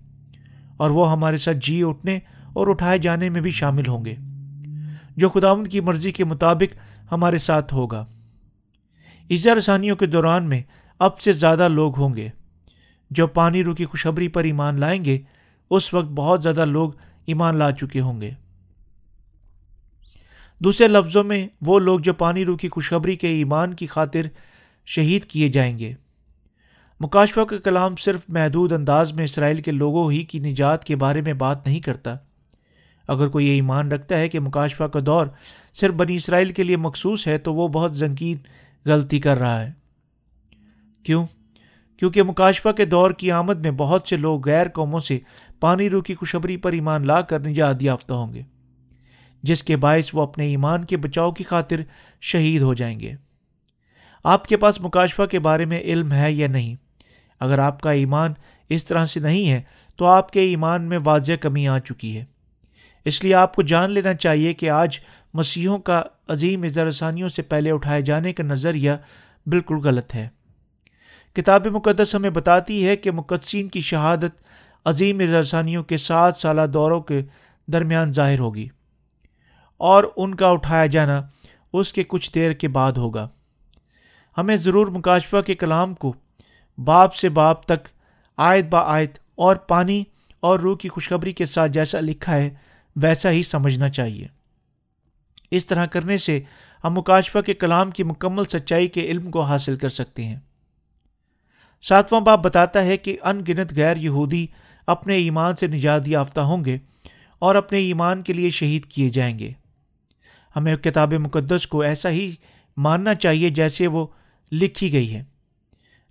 اور 0.77 0.89
وہ 0.89 1.11
ہمارے 1.11 1.37
ساتھ 1.37 1.57
جی 1.57 1.83
اٹھنے 1.83 2.19
اور 2.53 2.67
اٹھائے 2.67 2.97
جانے 2.97 3.29
میں 3.29 3.41
بھی 3.41 3.51
شامل 3.51 3.87
ہوں 3.87 4.05
گے۔ 4.05 4.15
جو 5.17 5.29
خداون 5.29 5.67
کی 5.67 5.79
مرضی 5.79 6.11
کے 6.11 6.23
مطابق 6.23 6.75
ہمارے 7.11 7.37
ساتھ 7.37 7.73
ہوگا۔ 7.73 8.05
ایزا 9.29 9.55
رسانیوں 9.55 9.95
کے 9.95 10.05
دوران 10.05 10.49
میں 10.49 10.61
اب 10.99 11.19
سے 11.19 11.33
زیادہ 11.33 11.67
لوگ 11.67 11.99
ہوں 11.99 12.15
گے۔ 12.15 12.29
جو 13.09 13.27
پانی 13.27 13.63
رو 13.63 13.75
کی 13.75 13.85
خوشبری 13.85 14.27
پر 14.27 14.43
ایمان 14.43 14.79
لائیں 14.79 15.05
گے، 15.05 15.19
اس 15.69 15.93
وقت 15.93 16.05
بہت 16.05 16.43
زیادہ 16.43 16.65
لوگ 16.65 16.91
ایمان 17.25 17.55
لا 17.55 17.71
چکے 17.71 17.99
ہوں 17.99 18.21
گے۔ 18.21 18.31
دوسرے 20.59 20.87
لفظوں 20.87 21.23
میں، 21.23 21.47
وہ 21.61 21.79
لوگ 21.79 21.99
جو 21.99 22.13
پانی 22.13 22.45
رو 22.45 22.57
کی 22.57 22.69
خوشخبری 22.69 23.15
کے 23.15 23.27
ایمان 23.27 23.73
کی 23.73 23.87
خاطر 23.87 24.21
شہید 24.85 25.25
کیے 25.25 25.47
جائیں 25.47 25.79
گے۔ 25.79 25.93
مکاشفہ 26.99 27.41
کا 27.41 27.57
کلام 27.57 27.95
صرف 27.95 28.21
محدود 28.27 28.71
انداز 28.71 29.13
میں 29.13 29.23
اسرائیل 29.23 29.61
کے 29.61 29.71
لوگوں 29.71 30.11
ہی 30.11 30.23
کی 30.23 30.39
نجات 30.39 30.83
کے 30.83 30.95
بارے 30.95 31.21
میں 31.21 31.33
بات 31.33 31.67
نہیں 31.67 31.79
کرتا۔ 31.79 32.15
اگر 33.07 33.27
کوئی 33.27 33.47
یہ 33.47 33.53
ایمان 33.53 33.91
رکھتا 33.91 34.17
ہے 34.17 34.29
کہ 34.29 34.39
مکاشفہ 34.39 34.83
کا 34.83 34.99
دور 35.05 35.27
صرف 35.73 35.93
بنی 35.93 36.15
اسرائیل 36.15 36.51
کے 36.51 36.63
لیے 36.63 36.77
مخصوص 36.77 37.27
ہے 37.27 37.37
تو 37.37 37.53
وہ 37.53 37.67
بہت 37.67 37.97
ذنقین 37.97 38.37
غلطی 38.85 39.19
کر 39.19 39.37
رہا 39.37 39.61
ہے۔ 39.61 39.71
کیوں؟ 41.03 41.27
کیونکہ 41.97 42.23
مکاشفہ 42.23 42.69
کے 42.69 42.85
دور 42.85 43.11
کی 43.11 43.31
آمد 43.31 43.59
میں 43.59 43.71
بہت 43.71 44.07
سے 44.07 44.15
لوگ 44.15 44.47
غیر 44.47 44.67
قوموں 44.67 44.99
سے 44.99 45.19
پانی 45.59 45.89
رو 45.89 46.01
کی 46.01 46.15
خوشبری 46.15 46.57
پر 46.57 46.71
ایمان 46.71 47.07
لا 47.07 47.21
کر 47.21 47.39
نجات 47.39 47.83
یافتہ 47.83 48.13
ہوں 48.13 48.33
گے، 48.33 48.41
جس 49.43 49.63
کے 49.63 49.77
باعث 49.77 50.09
وہ 50.13 50.23
اپنے 50.23 50.45
ایمان 50.45 50.85
کے 50.85 50.97
بچاؤ 50.97 51.31
کی 51.31 51.43
خاطر 51.43 51.81
شہید 52.21 52.61
ہو 52.61 52.73
جائیں 52.73 52.99
گے۔ 52.99 53.13
آپ 54.23 54.47
کے 54.47 54.57
پاس 54.57 54.81
مکاشفہ 54.81 55.23
کے 55.23 55.39
بارے 55.39 55.65
میں 55.65 55.79
علم 55.79 56.11
ہے 56.11 56.31
یا 56.31 56.47
نہیں؟ 56.47 56.75
اگر 57.39 57.59
آپ 57.59 57.81
کا 57.81 57.91
ایمان 57.91 58.33
اس 58.69 58.85
طرح 58.85 59.05
سے 59.05 59.19
نہیں 59.19 59.49
ہے 59.49 59.61
تو 59.95 60.05
آپ 60.05 60.31
کے 60.31 60.39
ایمان 60.39 60.83
میں 60.83 60.99
واضح 61.05 61.33
کمی 61.33 61.67
آ 61.67 61.79
چکی 61.79 62.17
ہے۔ 62.17 62.25
اس 63.05 63.23
لیے 63.23 63.33
آپ 63.33 63.55
کو 63.55 63.61
جان 63.61 63.91
لینا 63.91 64.13
چاہیے 64.13 64.53
کہ 64.53 64.69
آج 64.69 64.99
مسیحوں 65.33 65.79
کا 65.79 66.03
عظیم 66.27 66.63
اظہارثانیوں 66.63 67.29
سے 67.29 67.41
پہلے 67.41 67.71
اٹھائے 67.71 68.01
جانے 68.01 68.33
کا 68.33 68.43
نظریہ 68.43 68.91
بالکل 69.45 69.75
غلط 69.75 70.15
ہے۔ 70.15 70.29
کتاب 71.35 71.67
مقدس 71.67 72.15
ہمیں 72.15 72.29
بتاتی 72.29 72.87
ہے 72.87 72.95
کہ 72.95 73.11
مقدسین 73.11 73.67
کی 73.67 73.81
شہادت 73.81 74.43
عظیم 74.85 75.19
اظہارثانیوں 75.19 75.83
کے 75.83 75.97
سات 75.97 76.37
سالہ 76.37 76.61
دوروں 76.73 77.01
کے 77.01 77.21
درمیان 77.67 78.13
ظاہر 78.13 78.39
ہوگی 78.39 78.67
اور 79.77 80.03
ان 80.15 80.35
کا 80.35 80.47
اٹھایا 80.47 80.85
جانا 80.85 81.21
اس 81.73 81.93
کے 81.93 82.03
کچھ 82.03 82.31
دیر 82.35 82.51
کے 82.51 82.67
بعد 82.67 82.91
ہوگا۔ 82.91 83.29
ہمیں 84.37 84.57
ضرور 84.57 84.87
مکاشفہ 84.87 85.41
کے 85.41 85.55
کلام 85.55 85.93
کو 85.93 86.13
باپ 86.77 87.15
سے 87.15 87.29
باپ 87.29 87.65
تک 87.65 87.87
آیت 88.37 88.65
با 88.65 88.79
آیت 88.79 89.17
اور 89.35 89.55
پانی 89.55 90.03
اور 90.39 90.59
روح 90.59 90.77
کی 90.77 90.89
خوشخبری 90.89 91.31
کے 91.31 91.45
ساتھ 91.45 91.71
جیسا 91.71 91.99
لکھا 91.99 92.35
ہے 92.35 92.49
ویسا 92.95 93.31
ہی 93.31 93.43
سمجھنا 93.43 93.89
چاہیے۔ 93.89 94.27
اس 95.51 95.65
طرح 95.65 95.85
کرنے 95.85 96.17
سے 96.17 96.41
ہم 96.83 96.93
مکاشفہ 96.93 97.39
کے 97.39 97.53
کلام 97.53 97.91
کی 97.91 98.03
مکمل 98.03 98.43
سچائی 98.45 98.87
کے 98.87 99.01
علم 99.01 99.31
کو 99.31 99.41
حاصل 99.41 99.75
کر 99.75 99.89
سکتے 99.89 100.25
ہیں۔ 100.25 100.39
ساتواں 101.81 102.21
باپ 102.21 102.43
بتاتا 102.43 102.85
ہے 102.85 102.97
کہ 102.97 103.17
ان 103.23 103.41
گنت 103.47 103.73
غیر 103.75 103.97
یہودی 103.97 104.47
اپنے 104.87 105.15
ایمان 105.15 105.55
سے 105.55 105.67
نجات 105.67 106.07
یافتہ 106.07 106.41
ہوں 106.41 106.65
گے 106.65 106.77
اور 107.39 107.55
اپنے 107.55 107.79
ایمان 107.79 108.21
کے 108.21 108.33
لیے 108.33 108.49
شہید 108.49 108.85
کیے 108.85 109.09
جائیں 109.09 109.39
گے۔ 109.39 109.51
ہمیں 110.55 110.75
کتاب 110.75 111.13
مقدس 111.13 111.67
کو 111.67 111.81
ایسا 111.81 112.09
ہی 112.09 112.35
ماننا 112.77 113.15
چاہیے 113.15 113.49
جیسے 113.49 113.87
وہ 113.87 114.07
لکھی 114.51 114.93
گئی 114.93 115.15
ہے۔ 115.15 115.23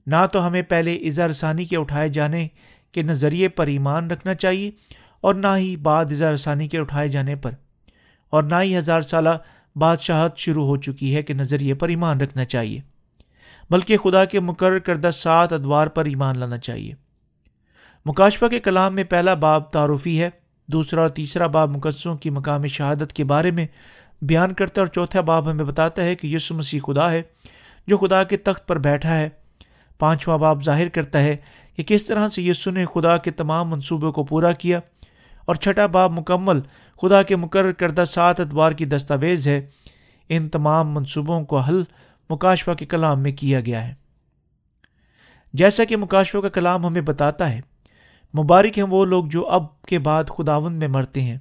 نہ 0.06 0.26
تو 0.32 0.46
ہمیں 0.46 0.62
پہلے 0.62 0.94
اظہار 0.94 1.32
ثانی 1.32 1.64
کے 1.64 1.76
اٹھائے 1.76 2.08
جانے 2.08 2.48
کے 2.92 3.02
نظریے 3.02 3.48
پر 3.48 3.66
ایمان 3.66 4.10
رکھنا 4.10 4.34
چاہیے 4.34 4.70
اور 5.22 5.34
نہ 5.34 5.46
ہی 5.56 5.76
بعد 5.76 6.04
اظہار 6.04 6.36
ثانی 6.36 6.68
کے 6.68 6.78
اٹھائے 6.78 7.08
جانے 7.08 7.36
پر۔ 7.36 7.50
اور 8.32 8.42
نہ 8.42 8.54
ہی 8.62 8.76
ہزار 8.78 9.00
سالہ 9.00 9.28
بادشاہت 9.76 10.38
شروع 10.38 10.66
ہو 10.66 10.76
چکی 10.76 11.14
ہے 11.16 11.22
کہ 11.22 11.34
نظریے 11.34 11.74
پر 11.74 11.88
ایمان 11.88 12.20
رکھنا 12.20 12.44
چاہیے، 12.44 12.80
بلکہ 13.70 13.96
خدا 13.96 14.24
کے 14.24 14.40
مقرر 14.40 14.78
کردہ 14.78 15.10
سات 15.14 15.52
ادوار 15.52 15.86
پر 15.86 16.04
ایمان 16.04 16.38
لانا 16.38 16.58
چاہیے۔ 16.58 16.92
مکاشفہ 18.06 18.46
کے 18.46 18.60
کلام 18.60 18.94
میں 18.94 19.04
پہلا 19.04 19.34
باب 19.34 19.70
تعارفی 19.70 20.20
ہے، 20.22 20.30
دوسرا 20.68 21.00
اور 21.00 21.08
تیسرا 21.08 21.46
باب 21.46 21.76
مقدسوں 21.76 22.16
کی 22.16 22.30
مقام 22.30 22.66
شہادت 22.66 23.12
کے 23.12 23.24
بارے 23.24 23.50
میں 23.50 23.66
بیان 24.22 24.52
کرتا 24.52 24.80
ہے، 24.80 24.86
اور 24.86 24.92
چوتھا 24.92 25.20
باب 25.20 25.50
ہمیں 25.50 25.64
بتاتا 25.64 26.04
ہے 26.04 26.14
کہ 26.14 26.26
یسو 26.26 26.54
مسیح 26.54 26.80
خدا 26.86 27.10
ہے، 27.12 27.22
جو 27.86 27.98
خدا 27.98 28.24
کے 28.24 28.36
تخت 28.36 28.68
پر 28.68 28.78
بیٹھا 28.78 29.18
ہے۔ 29.18 29.28
پانچواں 29.98 30.38
باب 30.38 30.64
ظاہر 30.64 30.88
کرتا 30.88 31.20
ہے 31.20 31.36
کہ 31.76 31.82
کس 31.82 32.04
طرح 32.04 32.28
سے 32.28 32.42
یسو 32.42 32.70
نے 32.70 32.84
خدا 32.94 33.16
کے 33.16 33.30
تمام 33.30 33.70
منصوبوں 33.70 34.12
کو 34.12 34.24
پورا 34.24 34.52
کیا۔ 34.52 34.80
اور 35.44 35.54
چھٹا 35.54 35.86
باب 35.86 36.18
مکمل 36.18 36.60
خدا 37.02 37.22
کے 37.22 37.36
مقرر 37.36 37.72
کردہ 37.72 38.04
سات 38.08 38.40
ادوار 38.40 38.72
کی 38.72 38.84
دستاویز 38.84 39.48
ہے۔ 39.48 39.66
ان 40.28 40.48
تمام 40.48 40.90
منصوبوں 40.90 41.44
کو 41.44 41.58
حل 41.58 41.82
مکاشفہ 42.30 42.70
کے 42.70 42.86
کلام 42.86 43.20
میں 43.20 43.32
کیا 43.32 43.60
گیا 43.60 43.88
ہے۔ 43.88 43.94
جیسا 45.52 45.84
کہ 45.84 45.96
مکاشفہ 45.96 46.38
کا 46.38 46.48
کلام 46.48 46.86
ہمیں 46.86 47.00
بتاتا 47.00 47.52
ہے، 47.52 47.60
مبارک 48.38 48.78
ہیں 48.78 48.86
وہ 48.90 49.04
لوگ 49.04 49.24
جو 49.24 49.48
اب 49.48 49.82
کے 49.82 49.98
بعد 49.98 50.24
خداون 50.28 50.72
میں 50.72 50.88
مرتے 50.88 51.20
ہیں۔ 51.20 51.38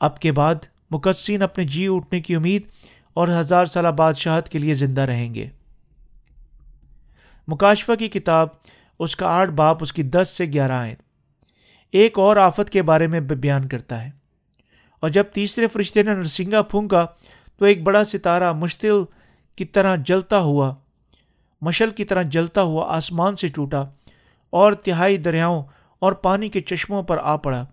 اب 0.00 0.18
کے 0.18 0.32
بعد 0.32 0.54
مقدسین 0.90 1.42
اپنے 1.42 1.64
جی 1.64 1.86
اٹھنے 1.90 2.20
کی 2.20 2.34
امید 2.34 2.62
اور 3.14 3.28
ہزار 3.28 3.66
سالہ 3.66 3.88
بادشاہت 3.88 4.48
کے 4.48 4.58
لیے 4.58 4.74
زندہ 4.74 5.00
رہیں 5.00 5.34
گے۔ 5.34 5.48
مکاشفہ 7.48 7.92
کی 7.92 8.08
کتاب، 8.08 8.48
اس 8.98 9.16
کا 9.16 9.26
آٹھ 9.26 9.50
باپ، 9.50 9.78
اس 9.80 9.92
کی 9.92 10.02
دس 10.02 10.34
سے 10.38 10.46
گیارہ 10.46 10.72
آئے 10.72 10.94
ایک 11.92 12.18
اور 12.18 12.36
آفت 12.36 12.70
کے 12.70 12.82
بارے 12.82 13.06
میں 13.06 13.20
بیان 13.20 13.68
کرتا 13.68 14.04
ہے۔ 14.04 14.10
اور 15.00 15.10
جب 15.10 15.24
تیسرے 15.24 15.66
فرشتے 15.66 16.02
نے 16.02 16.14
نرسنگا 16.14 16.62
پھونکا، 16.62 17.06
تو 17.56 17.64
ایک 17.64 17.82
بڑا 17.82 18.04
ستارہ 18.04 18.52
مشتل 18.52 18.94
کی 19.56 19.64
طرح 19.64 19.96
جلتا 19.96 20.38
ہوا، 20.38 20.74
مشل 21.60 21.90
کی 21.90 22.04
طرح 22.04 22.22
جلتا 22.22 22.62
ہوا 22.62 22.96
آسمان 22.96 23.36
سے 23.36 23.48
ٹوٹا 23.48 23.84
اور 24.50 24.72
تہائی 24.72 25.16
دریاؤں 25.16 25.62
اور 25.98 26.12
پانی 26.12 26.48
کے 26.48 26.60
چشموں 26.60 27.02
پر 27.02 27.18
آ 27.22 27.36
پڑا۔ 27.36 27.66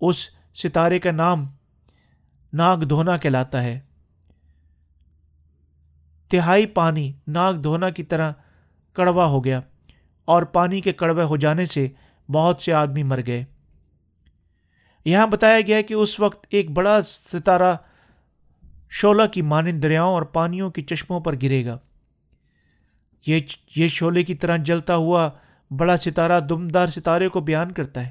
اس 0.00 0.16
ستارے 0.54 0.98
کا 0.98 1.10
نام 1.10 1.46
ناگ 2.52 2.76
دھونا 2.76 3.16
کہلاتا 3.16 3.62
ہے۔ 3.62 3.80
تہائی 6.28 6.66
پانی 6.66 7.12
ناگ 7.26 7.54
دھونا 7.54 7.90
کی 7.90 8.02
طرح 8.02 8.32
کڑوا 8.92 9.26
ہو 9.26 9.44
گیا 9.44 9.60
اور 10.24 10.42
پانی 10.42 10.80
کے 10.80 10.92
کڑوے 10.92 11.24
ہو 11.24 11.36
جانے 11.36 11.66
سے 11.66 11.88
بہت 12.28 12.62
سے 12.62 12.72
آدمی 12.72 13.02
مر 13.02 13.20
گئے۔ 13.26 13.44
یہاں 15.04 15.26
بتایا 15.26 15.60
گیا 15.60 15.82
کہ 15.82 15.94
اس 15.94 16.20
وقت 16.20 16.46
ایک 16.50 16.70
بڑا 16.70 17.02
ستارہ 17.02 17.76
شولہ 18.90 19.26
کی 19.26 19.42
مانند 19.42 19.82
دریاؤں 19.82 20.14
اور 20.14 20.22
پانیوں 20.22 20.70
کے 20.70 20.82
چشموں 20.82 21.20
پر 21.20 21.34
گرے 21.42 21.64
گا۔ 21.64 21.78
یہ 23.26 23.40
یہ 23.76 23.88
شعلے 23.88 24.22
کی 24.22 24.34
طرح 24.34 24.56
جلتا 24.56 24.96
ہوا 24.96 25.30
بڑا 25.70 25.96
ستارہ 25.96 26.40
دمدار 26.40 26.86
ستارے 26.86 27.28
کو 27.28 27.40
بیان 27.40 27.72
کرتا 27.72 28.06
ہے۔ 28.06 28.10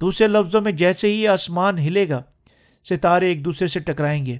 دوسرے 0.00 0.26
لفظوں 0.26 0.60
میں 0.60 0.72
جیسے 0.72 1.14
ہی 1.14 1.28
آسمان 1.28 1.78
ہلے 1.78 2.08
گا، 2.08 2.22
ستارے 2.84 3.26
ایک 3.26 3.44
دوسرے 3.44 3.68
سے 3.68 3.80
ٹکرائیں 3.80 4.26
گے 4.26 4.38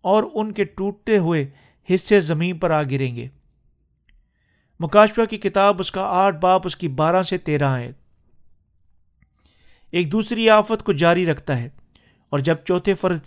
اور 0.00 0.22
ان 0.34 0.52
کے 0.52 0.64
ٹوٹتے 0.64 1.18
ہوئے 1.18 1.50
حصے 1.94 2.20
زمین 2.20 2.58
پر 2.58 2.70
آ 2.70 2.82
گریں 2.82 3.16
گے۔ 3.16 3.28
مکاشفہ 4.80 5.24
کی 5.24 5.38
کتاب 5.38 5.80
اس 5.80 5.92
کا 5.92 6.02
آٹھ 6.02 6.36
باپ 6.36 6.62
اس 6.64 6.76
کی 6.76 6.88
بارہ 6.88 7.22
سے 7.22 7.38
تیرہ 7.38 7.68
ہے 7.68 7.90
ایک 9.90 10.12
دوسری 10.12 10.50
آفت 10.50 10.82
کو 10.84 10.92
جاری 10.92 11.26
رکھتا 11.26 11.58
ہے 11.58 11.68
اور 12.30 12.38
جب 12.38 12.56
چوتھے 12.64 12.94
فرض 12.94 13.20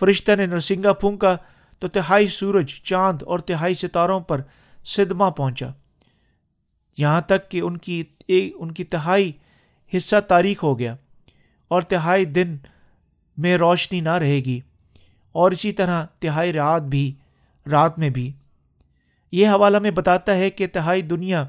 فرشتہ 0.00 0.32
نے 0.36 0.46
نرسنگا 0.46 0.92
پھونکا 0.92 1.36
تو 1.78 1.88
تہائی 1.88 2.28
سورج، 2.28 2.68
چاند 2.68 3.22
اور 3.22 3.38
تہائی 3.38 3.74
ستاروں 3.74 4.20
پر 4.20 4.40
صدمہ 4.84 5.30
پہنچا۔ 5.30 5.68
یہاں 6.98 7.20
تک 7.20 7.50
کہ 7.50 7.60
ان 7.60 7.76
کی 7.76 8.02
ان 8.28 8.70
کی 8.72 8.84
تہائی 8.84 9.32
حصہ 9.96 10.16
تاریخ 10.28 10.62
ہو 10.62 10.78
گیا 10.78 10.94
اور 11.68 11.82
تہائی 11.82 12.24
دن 12.24 12.56
میں 13.36 13.56
روشنی 13.58 14.00
نہ 14.00 14.12
رہے 14.12 14.36
گی 14.36 14.60
اور 15.32 15.50
اسی 15.50 15.72
طرح 15.72 16.04
تہائی 16.20 16.52
رات 16.52 16.82
بھی 16.82 17.12
رات 17.70 17.98
میں 17.98 18.10
بھی۔ 18.10 18.32
یہ 19.34 19.48
حوالہ 19.48 19.78
میں 19.78 19.90
بتاتا 19.90 20.36
ہے 20.36 20.50
کہ 20.50 20.66
تہائی 20.66 21.02
دنیا 21.02 21.44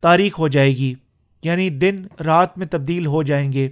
تاریخ 0.00 0.38
ہو 0.38 0.48
جائے 0.48 0.70
گی 0.70 0.94
یعنی 1.42 1.70
دن 1.70 2.06
رات 2.24 2.58
میں 2.58 2.66
تبدیل 2.66 3.06
ہو 3.06 3.22
جائیں 3.22 3.52
گے۔ 3.52 3.68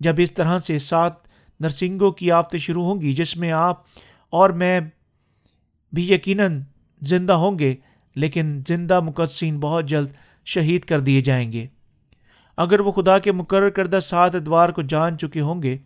جب 0.00 0.14
اس 0.18 0.32
طرح 0.32 0.58
سے 0.58 0.78
سات 0.78 1.12
نرسنگوں 1.60 2.10
کی 2.10 2.30
آفتیں 2.32 2.58
شروع 2.58 2.84
ہوں 2.84 3.00
گی، 3.00 3.12
جس 3.12 3.36
میں 3.36 3.52
آپ 3.52 3.82
اور 4.30 4.50
میں 4.50 4.80
بھی 5.92 6.12
یقیناً 6.12 6.60
زندہ 7.00 7.32
ہوں 7.32 7.58
گے، 7.58 7.74
لیکن 8.16 8.60
زندہ 8.68 9.00
مقدسین 9.00 9.60
بہت 9.60 9.84
جلد 9.84 10.10
شہید 10.44 10.84
کر 10.84 11.00
دیے 11.00 11.20
جائیں 11.20 11.52
گے۔ 11.52 11.66
اگر 12.56 12.80
وہ 12.80 12.92
خدا 12.92 13.18
کے 13.18 13.32
مقرر 13.32 13.70
کردہ 13.70 13.98
سات 14.02 14.34
ادوار 14.34 14.68
کو 14.68 14.82
جان 14.82 15.18
چکے 15.18 15.40
ہوں 15.40 15.62
گے، 15.62 15.76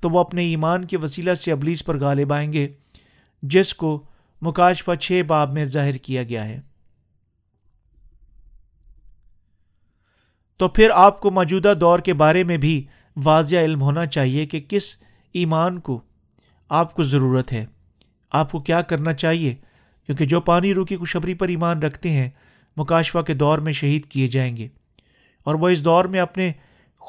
تو 0.00 0.10
وہ 0.10 0.20
اپنے 0.20 0.42
ایمان 0.42 0.84
کے 0.84 0.96
وسیلہ 0.96 1.34
سے 1.34 1.52
ابلیس 1.52 1.84
پر 1.84 1.98
غالب 1.98 2.32
آئیں 2.32 2.52
گے، 2.52 2.68
جس 3.42 3.74
کو 3.74 4.02
مکاشفہ 4.42 4.94
چھ 4.94 5.22
باب 5.26 5.52
میں 5.52 5.64
ظاہر 5.64 5.92
کیا 5.92 6.22
گیا 6.22 6.44
ہے۔ 6.44 6.60
تو 10.56 10.68
پھر 10.68 10.90
آپ 10.94 11.20
کو 11.20 11.30
موجودہ 11.30 11.74
دور 11.80 11.98
کے 11.98 12.14
بارے 12.14 12.44
میں 12.44 12.56
بھی 12.56 12.86
واضح 13.24 13.56
علم 13.56 13.82
ہونا 13.82 14.06
چاہیے 14.06 14.46
کہ 14.46 14.60
کس 14.60 14.96
ایمان 15.32 15.80
کو 15.80 16.00
آپ 16.68 16.94
کو 16.94 17.02
ضرورت 17.02 17.52
ہے۔ 17.52 17.66
آپ 18.32 18.52
کو 18.52 18.60
کیا 18.60 18.82
کرنا 18.82 19.12
چاہیے؟ 19.12 19.54
کیونکہ 20.06 20.24
جو 20.24 20.40
پانی 20.40 20.74
روکی 20.74 20.96
خوشبری 20.96 21.34
پر 21.34 21.48
ایمان 21.48 21.82
رکھتے 21.82 22.10
ہیں، 22.10 22.30
مکاشفہ 22.76 23.18
کے 23.18 23.34
دور 23.34 23.58
میں 23.58 23.72
شہید 23.72 24.06
کیے 24.06 24.26
جائیں 24.26 24.56
گے۔ 24.56 24.68
اور 25.44 25.54
وہ 25.54 25.68
اس 25.68 25.84
دور 25.84 26.04
میں 26.04 26.20
اپنے 26.20 26.52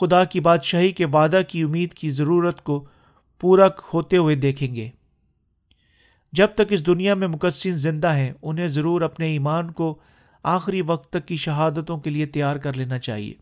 خدا 0.02 0.24
کی 0.24 0.39
بادشاہی 0.39 0.91
کے 0.91 1.06
وعدہ 1.06 1.41
کی 1.48 1.63
امید 1.63 1.94
کی 1.94 2.10
ضرورت 2.10 2.63
کو 2.63 2.88
پورا 3.39 3.67
ہوتے 3.94 4.17
ہوئے 4.17 4.36
دیکھیں 4.36 4.76
گے۔ 4.76 4.89
جب 6.32 6.48
تک 6.54 6.62
اس 6.70 6.86
دنیا 6.86 7.13
میں 7.13 7.28
مقدسین 7.28 7.72
زندہ 7.72 8.15
ہیں، 8.15 8.34
انہیں 8.41 8.67
ضرور 8.67 9.02
اپنے 9.02 9.26
ایمان 9.26 9.72
کو 9.72 10.00
آخری 10.44 10.82
وقت 10.82 11.10
تک 11.10 11.28
کی 11.28 11.36
شہادتوں 11.36 11.98
کے 11.98 12.10
لیے 12.10 12.26
تیار 12.26 12.56
کر 12.56 12.74
لینا 12.74 13.00
چاہیے۔ 13.00 13.34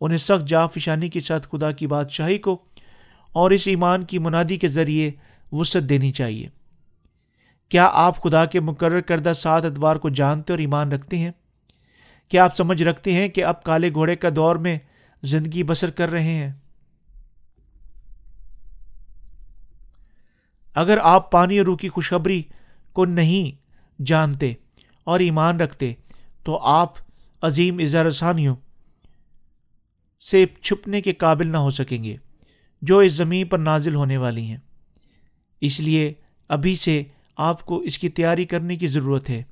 انہیں 0.00 0.18
سخت 0.18 0.48
جا 0.48 0.66
فشانی 0.66 1.08
کے 1.08 1.20
ساتھ 1.20 1.48
خدا 1.52 1.72
کی 1.72 1.86
بادشاہی 1.86 2.38
کو 2.38 2.62
اور 3.32 3.50
اس 3.50 3.68
ایمان 3.68 4.04
کی 4.04 4.18
منادی 4.18 4.56
کے 4.56 4.68
ذریعے 4.68 5.10
وسعت 5.52 5.82
دینی 5.82 6.12
چاہیے۔ 6.12 6.48
کیا 7.68 7.90
آپ 7.92 8.22
خدا 8.22 8.44
کے 8.44 8.60
مقرر 8.60 9.00
کردہ 9.00 9.32
سات 9.36 9.64
ادوار 9.64 9.96
کو 9.96 10.08
جانتے 10.08 10.52
اور 10.52 10.58
ایمان 10.58 10.92
رکھتے 10.92 11.18
ہیں؟ 11.18 11.30
کیا 12.28 12.44
آپ 12.44 12.56
سمجھ 12.56 12.82
رکھتے 12.82 13.12
ہیں 13.12 13.28
کہ 13.28 13.44
اب 13.44 13.62
کالے 13.62 13.92
گھوڑے 13.92 14.16
کا 14.16 14.28
دور 14.36 14.56
میں 14.56 14.78
زندگی 15.22 15.62
بسر 15.62 15.90
کر 15.90 16.10
رہے 16.10 16.34
ہیں؟ 16.34 16.52
اگر 20.78 20.98
آپ 21.02 21.30
پانی 21.30 21.58
اور 21.58 21.66
روح 21.66 21.76
کی 21.76 21.88
خوشخبری 21.88 22.42
کو 22.92 23.04
نہیں 23.04 23.64
جانتے 24.02 24.52
اور 25.04 25.20
ایمان 25.20 25.60
رکھتے، 25.60 25.94
تو 26.44 26.58
آپ 26.58 26.92
عظیم 27.42 27.78
اظہار 27.78 28.04
رسانیوں 28.04 28.56
سے 30.30 30.46
چھپنے 30.62 31.00
کے 31.00 31.12
قابل 31.12 31.48
نہ 31.48 31.56
ہو 31.56 31.70
سکیں 31.70 32.04
گے، 32.04 32.16
جو 32.82 32.98
اس 32.98 33.12
زمین 33.12 33.46
پر 33.46 33.58
نازل 33.58 33.94
ہونے 33.94 34.16
والی 34.16 34.46
ہیں۔ 34.46 34.56
اس 35.60 35.80
لیے 35.80 36.12
ابھی 36.48 36.76
سے 36.76 37.02
آپ 37.36 37.66
کو 37.66 37.78
اس 37.78 37.98
کی 37.98 38.08
تیاری 38.08 38.44
کرنے 38.44 38.76
کی 38.76 38.86
ضرورت 38.86 39.30
ہے۔ 39.30 39.42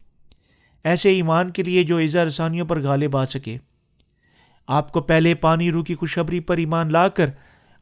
ایسے 0.84 1.10
ایمان 1.10 1.50
کے 1.50 1.62
لیے 1.62 1.84
جو 1.84 1.96
اظہار 1.96 2.26
رسانیوں 2.26 2.66
پر 2.66 2.82
غالب 2.82 3.16
آ 3.16 3.26
سکے۔ 3.26 3.58
آپ 4.66 4.92
کو 4.92 5.00
پہلے 5.00 5.34
پانی، 5.34 5.70
روح 5.70 5.84
کی 5.84 5.94
خوشخبری 5.94 6.40
پر 6.40 6.56
ایمان 6.56 6.92
لا 6.92 7.08
کر 7.08 7.30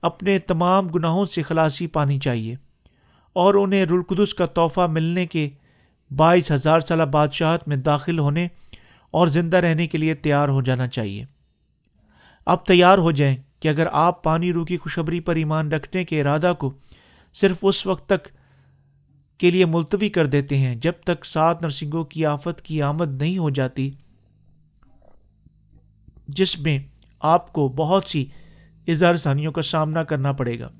اپنے 0.02 0.38
تمام 0.38 0.88
گناہوں 0.88 1.26
سے 1.26 1.42
خلاصی 1.42 1.86
پانی 1.86 2.18
چاہیے۔ 2.18 2.54
اور 3.34 3.54
انہیں 3.54 3.84
رلقدس 3.84 4.34
کا 4.34 4.46
تحفہ 4.46 4.86
ملنے 4.90 5.26
کے 5.26 5.50
بائیس 6.16 6.50
ہزار 6.52 6.80
سالہ 6.80 7.02
بادشاہت 7.02 7.68
میں 7.68 7.76
داخل 7.76 8.18
ہونے 8.18 8.48
اور 9.10 9.26
زندہ 9.26 9.56
رہنے 9.56 9.86
کے 9.86 9.98
لیے 9.98 10.14
تیار 10.14 10.48
ہو 10.48 10.62
جانا 10.62 10.88
چاہیے۔ 10.88 11.24
اب 12.46 12.66
تیار 12.66 12.98
ہو 12.98 13.10
جائیں 13.10 13.36
کہ 13.60 13.68
اگر 13.68 13.86
آپ 13.92 14.22
پانی 14.24 14.52
روح 14.52 14.64
کی 14.64 14.76
خوشبری 14.76 15.20
پر 15.20 15.36
ایمان 15.36 15.72
رکھنے 15.72 16.04
کے 16.04 16.20
ارادہ 16.20 16.52
کو 16.58 16.72
صرف 17.34 17.56
اس 17.62 17.86
وقت 17.86 18.08
تک 18.08 18.28
کے 19.38 19.50
لیے 19.50 19.64
ملتوی 19.64 20.08
کر 20.08 20.26
دیتے 20.26 20.58
ہیں 20.58 20.74
جب 20.74 20.92
تک 21.04 21.24
سات 21.24 21.62
نرسنگوں 21.62 22.04
کی 22.04 22.26
آفت 22.26 22.62
کی 22.62 22.82
آمد 22.82 23.22
نہیں 23.22 23.38
ہو 23.38 23.50
جاتی، 23.50 23.90
جس 26.28 26.58
میں 26.58 26.78
آپ 27.20 27.52
کو 27.52 27.68
بہت 27.68 28.04
سی 28.04 28.24
اظہار 28.88 29.16
ثانیوں 29.16 29.52
کا 29.52 29.62
سامنا 29.62 30.04
کرنا 30.04 30.32
پڑے 30.32 30.58
گا۔ 30.60 30.70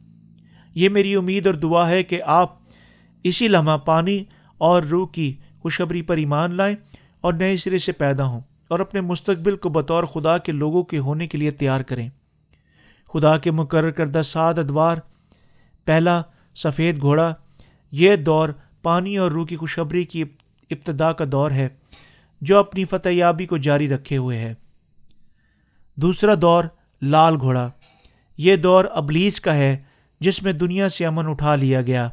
یہ 0.74 0.88
میری 0.88 1.14
امید 1.14 1.46
اور 1.46 1.54
دعا 1.54 1.88
ہے 1.88 2.02
کہ 2.02 2.20
آپ 2.26 2.58
اسی 3.24 3.48
لمحہ 3.48 3.76
پانی 3.76 4.24
اور 4.58 4.82
روح 4.82 5.08
کی 5.08 5.36
خوشخبری 5.60 6.02
پر 6.02 6.16
ایمان 6.16 6.54
لائیں 6.54 6.76
اور 7.20 7.32
نئے 7.32 7.56
سرے 7.56 7.78
سے 7.78 7.92
پیدا 7.92 8.24
ہوں 8.24 8.40
اور 8.68 8.80
اپنے 8.80 9.00
مستقبل 9.00 9.56
کو 9.56 9.68
بطور 9.68 10.04
خدا 10.04 10.38
کے 10.38 10.52
لوگوں 10.52 10.82
کے 10.82 10.98
ہونے 10.98 11.26
کے 11.26 11.38
لیے 11.38 11.50
تیار 11.50 11.80
کریں۔ 11.80 12.08
خدا 13.12 13.38
کے 13.38 13.50
مقرر 13.50 13.90
کردہ 13.90 14.22
سات 14.24 14.58
ادوار، 14.58 14.96
پہلا 15.84 16.22
سفید 16.54 17.00
گھوڑا، 17.00 17.34
یہ 17.92 18.16
دور 18.16 18.48
پانی 18.82 19.16
اور 19.16 19.30
روح 19.30 19.46
کی 19.46 19.56
خوشخبری 19.56 20.04
کی 20.04 20.24
ابتدا 20.70 21.12
کا 21.12 21.24
دور 21.32 21.50
ہے 21.50 21.68
جو 22.40 22.58
اپنی 22.58 22.84
فتح 22.84 23.08
یابی 23.08 23.46
کو 23.46 23.56
جاری 23.56 23.88
رکھے 23.88 24.16
ہوئے 24.16 24.38
ہے۔ 24.38 24.54
دوسرا 25.94 26.34
دور، 26.42 26.64
لال 27.02 27.36
گھوڑا، 27.40 27.70
یہ 28.38 28.56
دور 28.56 28.84
ابلیس 28.90 29.40
کا 29.40 29.54
ہے 29.54 29.76
جس 30.24 30.42
میں 30.42 30.52
دنیا 30.52 30.88
سے 30.88 31.06
امن 31.06 31.26
اٹھا 31.26 31.54
لیا 31.54 31.82
گیا۔ 31.82 32.08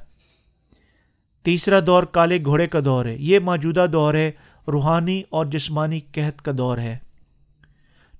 تیسرا 1.43 1.79
دور 1.87 2.03
کالے 2.03 2.37
گھوڑے 2.45 2.67
کا 2.67 2.79
دور 2.85 3.05
ہے۔ 3.05 3.15
یہ 3.19 3.39
موجودہ 3.39 3.85
دور 3.93 4.13
ہے، 4.13 4.31
روحانی 4.67 5.23
اور 5.29 5.45
جسمانی 5.45 5.99
قحط 5.99 6.41
کا 6.41 6.51
دور 6.57 6.77
ہے۔ 6.77 6.97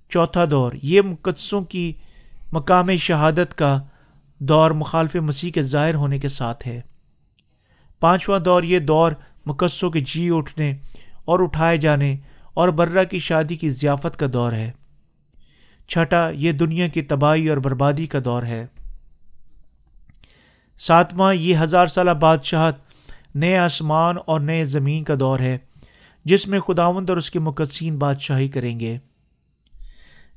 چوتھا 0.08 0.44
دور، 0.50 0.72
یہ 0.82 1.00
مقدسوں 1.00 1.60
کی 1.60 1.92
مقام 2.52 2.96
شہادت 2.96 3.58
کا 3.58 3.82
دور 4.38 4.70
مخالف 4.70 5.16
مسیح 5.16 5.52
کے 5.52 5.62
ظاہر 5.62 5.94
ہونے 5.94 6.18
کے 6.18 6.28
ساتھ 6.28 6.68
ہے۔ 6.68 6.80
پانچواں 8.00 8.38
دور، 8.38 8.62
یہ 8.62 8.78
دور 8.78 9.12
مقدسوں 9.46 9.90
کے 9.90 10.00
جی 10.00 10.28
اٹھنے 10.30 10.74
اور 11.24 11.40
اٹھائے 11.40 11.76
جانے 11.76 12.16
اور 12.54 12.68
برہ 12.68 13.04
کی 13.04 13.18
شادی 13.18 13.56
کی 13.56 13.70
ضیافت 13.70 14.16
کا 14.16 14.26
دور 14.32 14.52
ہے۔ 14.52 14.72
چھٹا، 15.88 16.30
یہ 16.30 16.52
دنیا 16.52 16.88
کی 16.88 17.02
تباہی 17.02 17.48
اور 17.48 17.56
بربادی 17.56 18.06
کا 18.06 18.18
دور 18.24 18.42
ہے۔ 18.42 18.66
ساتواں 20.78 21.34
یہ 21.34 21.56
ہزار 21.56 21.86
سالہ 21.86 22.10
بادشاہت 22.10 22.74
نئے 23.34 23.58
آسمان 23.58 24.16
اور 24.26 24.40
نئے 24.40 24.64
زمین 24.64 25.04
کا 25.04 25.14
دور 25.20 25.38
ہے، 25.38 25.58
جس 26.24 26.48
میں 26.48 26.60
خداوند 26.60 27.10
اور 27.10 27.18
اس 27.18 27.30
کے 27.30 27.38
مقدسین 27.38 27.98
بادشاہی 27.98 28.48
کریں 28.48 28.80
گے۔ 28.80 28.98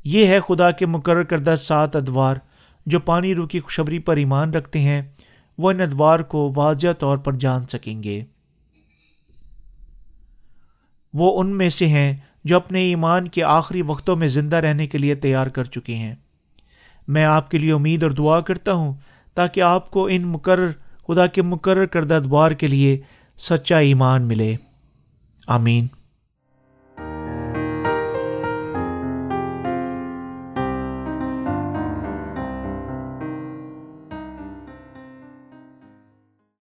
یہ 0.04 0.28
ہے 0.28 0.40
خدا 0.40 0.72
کے 0.72 0.86
مقرر 0.86 1.24
کردہ 1.24 1.56
سات 1.56 1.96
ادوار 1.96 2.36
جو 2.86 3.00
پانی 3.00 3.36
رو 3.36 3.48
کی 3.48 3.60
خوشبری 3.60 4.00
پر 4.00 4.18
ایمان 4.18 4.52
رکھتے 4.52 4.80
ہیں، 4.80 5.02
وہ 5.58 5.72
ان 5.72 5.82
ادوار 5.82 6.20
کو 6.20 6.54
واضح 6.56 6.88
طور 7.00 7.18
پر 7.18 7.34
جان 7.34 7.66
سکیں 7.66 8.04
گے۔ 8.04 8.24
وہ 11.14 11.40
ان 11.40 11.58
میں 11.58 11.70
سے 11.70 11.88
ہیں 11.88 12.18
جو 12.44 12.56
اپنے 12.56 12.82
ایمان 12.82 13.28
کے 13.28 13.44
آخری 13.44 13.82
وقتوں 13.82 14.16
میں 14.16 14.28
زندہ 14.28 14.56
رہنے 14.56 14.88
کے 14.88 14.98
لیے 14.98 15.16
تیار 15.16 15.48
کر 15.48 15.64
چکے 15.64 15.96
ہیں۔ 15.96 16.16
میں 17.08 17.26
آپ 17.26 17.52
کے 17.52 17.58
لیے 17.58 17.74
امید 17.74 18.04
اور 18.04 18.12
دعا 18.12 18.42
کرتا 18.42 18.74
ہوں 18.74 18.94
تاکہ 19.36 19.62
آپ 19.62 19.92
کو 19.92 20.08
ان 20.12 20.22
مقرر، 20.22 20.72
خدا 21.08 21.28
کے 21.28 21.42
مقرر 21.42 21.86
کردہ 21.86 22.14
ادوار 22.14 22.52
کے 22.52 22.68
لیے 22.68 23.00
سچا 23.38 23.78
ایمان 23.78 24.22
ملے۔ 24.22 24.56
آمین۔ 25.48 25.88